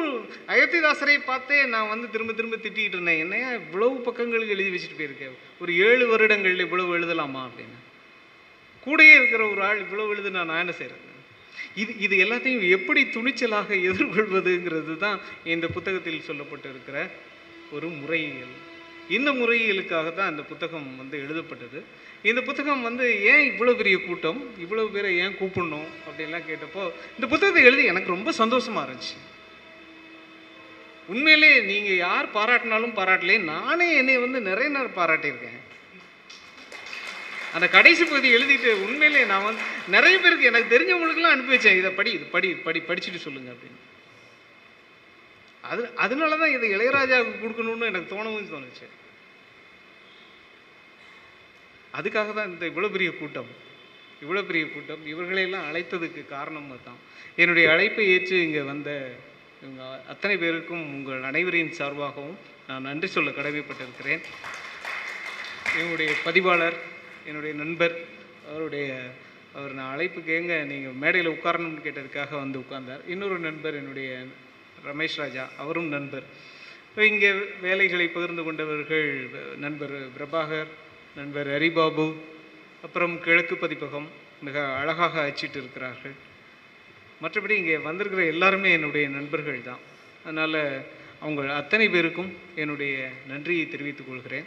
அயோத்திதாசரை 0.52 1.16
பார்த்தே 1.26 1.58
நான் 1.74 1.88
வந்து 1.88 2.10
திரும்ப 2.10 2.32
திரும்ப 2.32 2.56
திட்டிகிட்டு 2.56 2.96
இருந்தேன். 2.96 3.18
என்னையா 3.18 3.52
இவ்வளவு 3.52 3.94
பக்கங்கள் 4.08 4.52
எழுதி 4.54 4.70
வச்சுட்டு 4.74 5.00
போயிருக்கேன் 5.00 5.36
ஒரு 5.60 5.72
ஏழு 5.88 6.06
வருடங்கள் 6.06 6.58
இவ்வளவு 6.58 6.94
எழுதலாமா 6.98 7.42
அப்படின்னு. 7.48 7.78
கூடயே 8.86 9.14
இருக்கிற 9.20 9.42
ஒரு 9.48 9.62
ஆள் 9.62 9.78
இவ்வளவு 9.78 10.10
எழுது 10.14 10.30
நான் 10.30 10.60
என்ன 10.64 10.72
செய்கிறது 10.72 11.14
இது 11.82 11.92
இது 11.98 12.14
எல்லாத்தையும் 12.24 12.68
எப்படி 12.76 13.00
துணிச்சலாக 13.14 13.68
எதிர்கொள்வதுங்கிறது 13.88 14.94
தான் 14.98 15.18
இந்த 15.54 15.66
புத்தகத்தில் 15.68 16.26
சொல்லப்பட்டு 16.28 16.68
இருக்கிற 16.74 16.98
ஒரு 17.70 17.88
முறையியல். 18.00 18.54
இந்த 19.16 19.30
முறையிலுக்காக 19.38 20.08
தான் 20.14 20.30
இந்த 20.32 20.42
புத்தகம் 20.50 20.88
வந்து 21.00 21.16
எழுதப்பட்டது. 21.24 21.78
இந்த 22.30 22.40
புத்தகம் 22.48 22.82
வந்து 22.88 23.04
ஏன் 23.32 23.44
இவ்வளோ 23.50 23.72
பெரிய 23.80 23.96
கூட்டம் 24.06 24.40
இவ்வளோ 24.64 24.84
பேரை 24.94 25.10
ஏன் 25.24 25.36
கூப்பிடணும் 25.40 25.88
அப்படின்லாம் 26.06 26.48
கேட்டப்போ 26.50 26.84
இந்த 27.16 27.26
புத்தகத்தை 27.32 27.62
எழுதி 27.68 27.84
எனக்கு 27.92 28.14
ரொம்ப 28.16 28.32
சந்தோஷமாக 28.42 28.86
இருந்துச்சு. 28.86 29.16
உண்மையிலே 31.12 31.50
நீங்கள் 31.70 32.02
யார் 32.06 32.34
பாராட்டினாலும் 32.36 32.96
பாராட்டலே 32.98 33.36
நானே 33.52 33.88
என்னை 34.00 34.18
வந்து 34.24 34.38
நிறைய 34.50 34.68
நேரம் 34.76 34.98
பாராட்டியிருக்கேன். 35.00 35.60
அந்த 37.56 37.66
கடைசி 37.74 38.04
பகுதி 38.04 38.28
எழுதிட்டு 38.36 38.70
உண்மையிலே 38.86 39.24
நான் 39.32 39.46
வந்து 39.48 39.62
நிறைய 39.94 40.16
பேருக்கு 40.22 40.50
எனக்கு 40.50 40.72
தெரிஞ்சவங்களுக்குலாம் 40.72 41.34
அனுப்பி 41.34 41.54
வச்சேன் 41.54 41.78
இதை 41.80 41.90
படி 41.98 42.10
இது 42.16 42.26
படி 42.34 42.48
படி 42.66 42.80
படிச்சுட்டு 42.88 43.26
சொல்லுங்கள் 43.26 43.54
அப்படின்னு. 43.54 43.78
அது 45.70 45.82
அதனால 46.04 46.36
தான் 46.42 46.54
இதை 46.56 46.68
இளையராஜாவுக்கு 46.76 47.42
கொடுக்கணும்னு 47.42 47.90
எனக்கு 47.92 48.12
தோணவும் 48.14 48.50
தோணுச்சு. 48.52 48.86
அதுக்காக 51.98 52.32
தான் 52.38 52.50
இந்த 52.52 52.64
இவ்வளோ 52.70 52.90
பெரிய 52.96 53.10
கூட்டம் 53.20 53.50
இவ்வளோ 54.24 54.42
பெரிய 54.48 54.64
கூட்டம் 54.74 55.02
இவர்களையெல்லாம் 55.12 55.68
அழைத்ததுக்கு 55.70 56.22
காரணம் 56.34 56.68
தான் 56.88 57.00
என்னுடைய 57.42 57.66
அழைப்பை 57.74 58.04
ஏற்று 58.14 58.36
இங்கே 58.46 58.62
வந்த 58.72 58.90
இவங்க 59.62 59.82
அத்தனை 60.12 60.34
பேருக்கும் 60.42 60.84
உங்கள் 60.96 61.26
அனைவரின் 61.30 61.76
சார்பாகவும் 61.78 62.36
நான் 62.68 62.86
நன்றி 62.88 63.08
சொல்ல 63.14 63.30
கடமைப்பட்டிருக்கிறேன். 63.30 64.22
என்னுடைய 65.80 66.10
பதிவாளர் 66.26 66.76
என்னுடைய 67.28 67.52
நண்பர் 67.62 67.94
அவருடைய 68.50 68.88
அவர் 69.58 69.76
நான் 69.78 69.92
அழைப்பு 69.94 70.20
கேங்க 70.28 70.54
நீங்கள் 70.72 70.98
மேடையில் 71.02 71.34
உட்காரணும்னு 71.36 71.84
கேட்டதுக்காக 71.86 72.32
வந்து 72.42 72.60
உட்கார்ந்தார். 72.62 73.02
இன்னொரு 73.14 73.38
நண்பர் 73.48 73.78
என்னுடைய 73.80 74.10
ரமேஷ் 74.90 75.18
ராஜா 75.22 75.44
அவரும் 75.62 75.90
நண்பர். 75.96 76.26
இங்கே 77.10 77.30
வேலைகளை 77.66 78.06
பகிர்ந்து 78.16 78.42
கொண்டவர்கள் 78.46 79.08
நண்பர் 79.64 79.96
பிரபாகர் 80.16 80.70
நண்பர் 81.18 81.48
ஹரிபாபு 81.54 82.06
அப்புறம் 82.86 83.14
கிழக்கு 83.26 83.54
பதிப்பகம் 83.64 84.08
மிக 84.46 84.56
அழகாக 84.80 85.14
அச்சிட்டு 85.28 85.58
இருக்கிறார்கள். 85.62 86.16
மற்றபடி 87.22 87.54
இங்கே 87.62 87.76
வந்திருக்கிற 87.88 88.24
எல்லாருமே 88.34 88.70
என்னுடைய 88.78 89.06
நண்பர்கள் 89.18 89.66
தான். 89.68 89.82
அதனால் 90.24 90.60
அவங்க 91.24 91.42
அத்தனை 91.60 91.86
பேருக்கும் 91.94 92.30
என்னுடைய 92.62 92.94
நன்றியை 93.32 93.64
தெரிவித்துக் 93.74 94.08
கொள்கிறேன். 94.08 94.46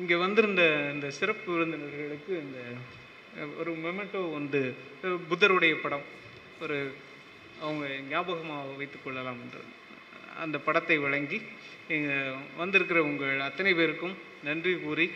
இங்கே 0.00 0.16
வந்திருந்த 0.24 0.62
இந்த 0.94 1.08
சிறப்பு 1.18 1.48
விருந்தினர்களுக்கு 1.52 2.32
இந்த 2.44 2.60
ஒரு 3.60 3.70
மெமெண்டோ 3.84 4.20
வந்து 4.38 4.60
புத்தருடைய 5.30 5.74
படம் 5.84 6.06
ஒரு 6.64 6.78
அவங்க 7.60 7.86
ஞாபகமாக 8.08 8.76
வைத்து 8.76 8.98
கொள்ளலாம் 9.04 9.40
என்று 9.40 9.60
அந்த 10.38 10.58
படத்தை 10.58 10.98
வழங்கி 10.98 11.42
வந்திருக்கிற 12.56 13.02
உங்கள் 13.02 13.40
அத்தனை 13.40 13.74
பேருக்கும் 13.74 14.16
நன்றி 14.44 14.78
கூறி 14.78 15.10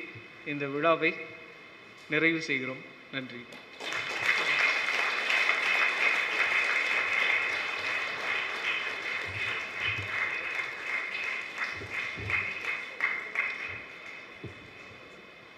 இந்த 0.47 0.67
விழாவை 0.67 1.15
நிறைவு 2.11 2.41
செய்கிறோம். 2.41 2.83
நன்றி. 3.13 3.41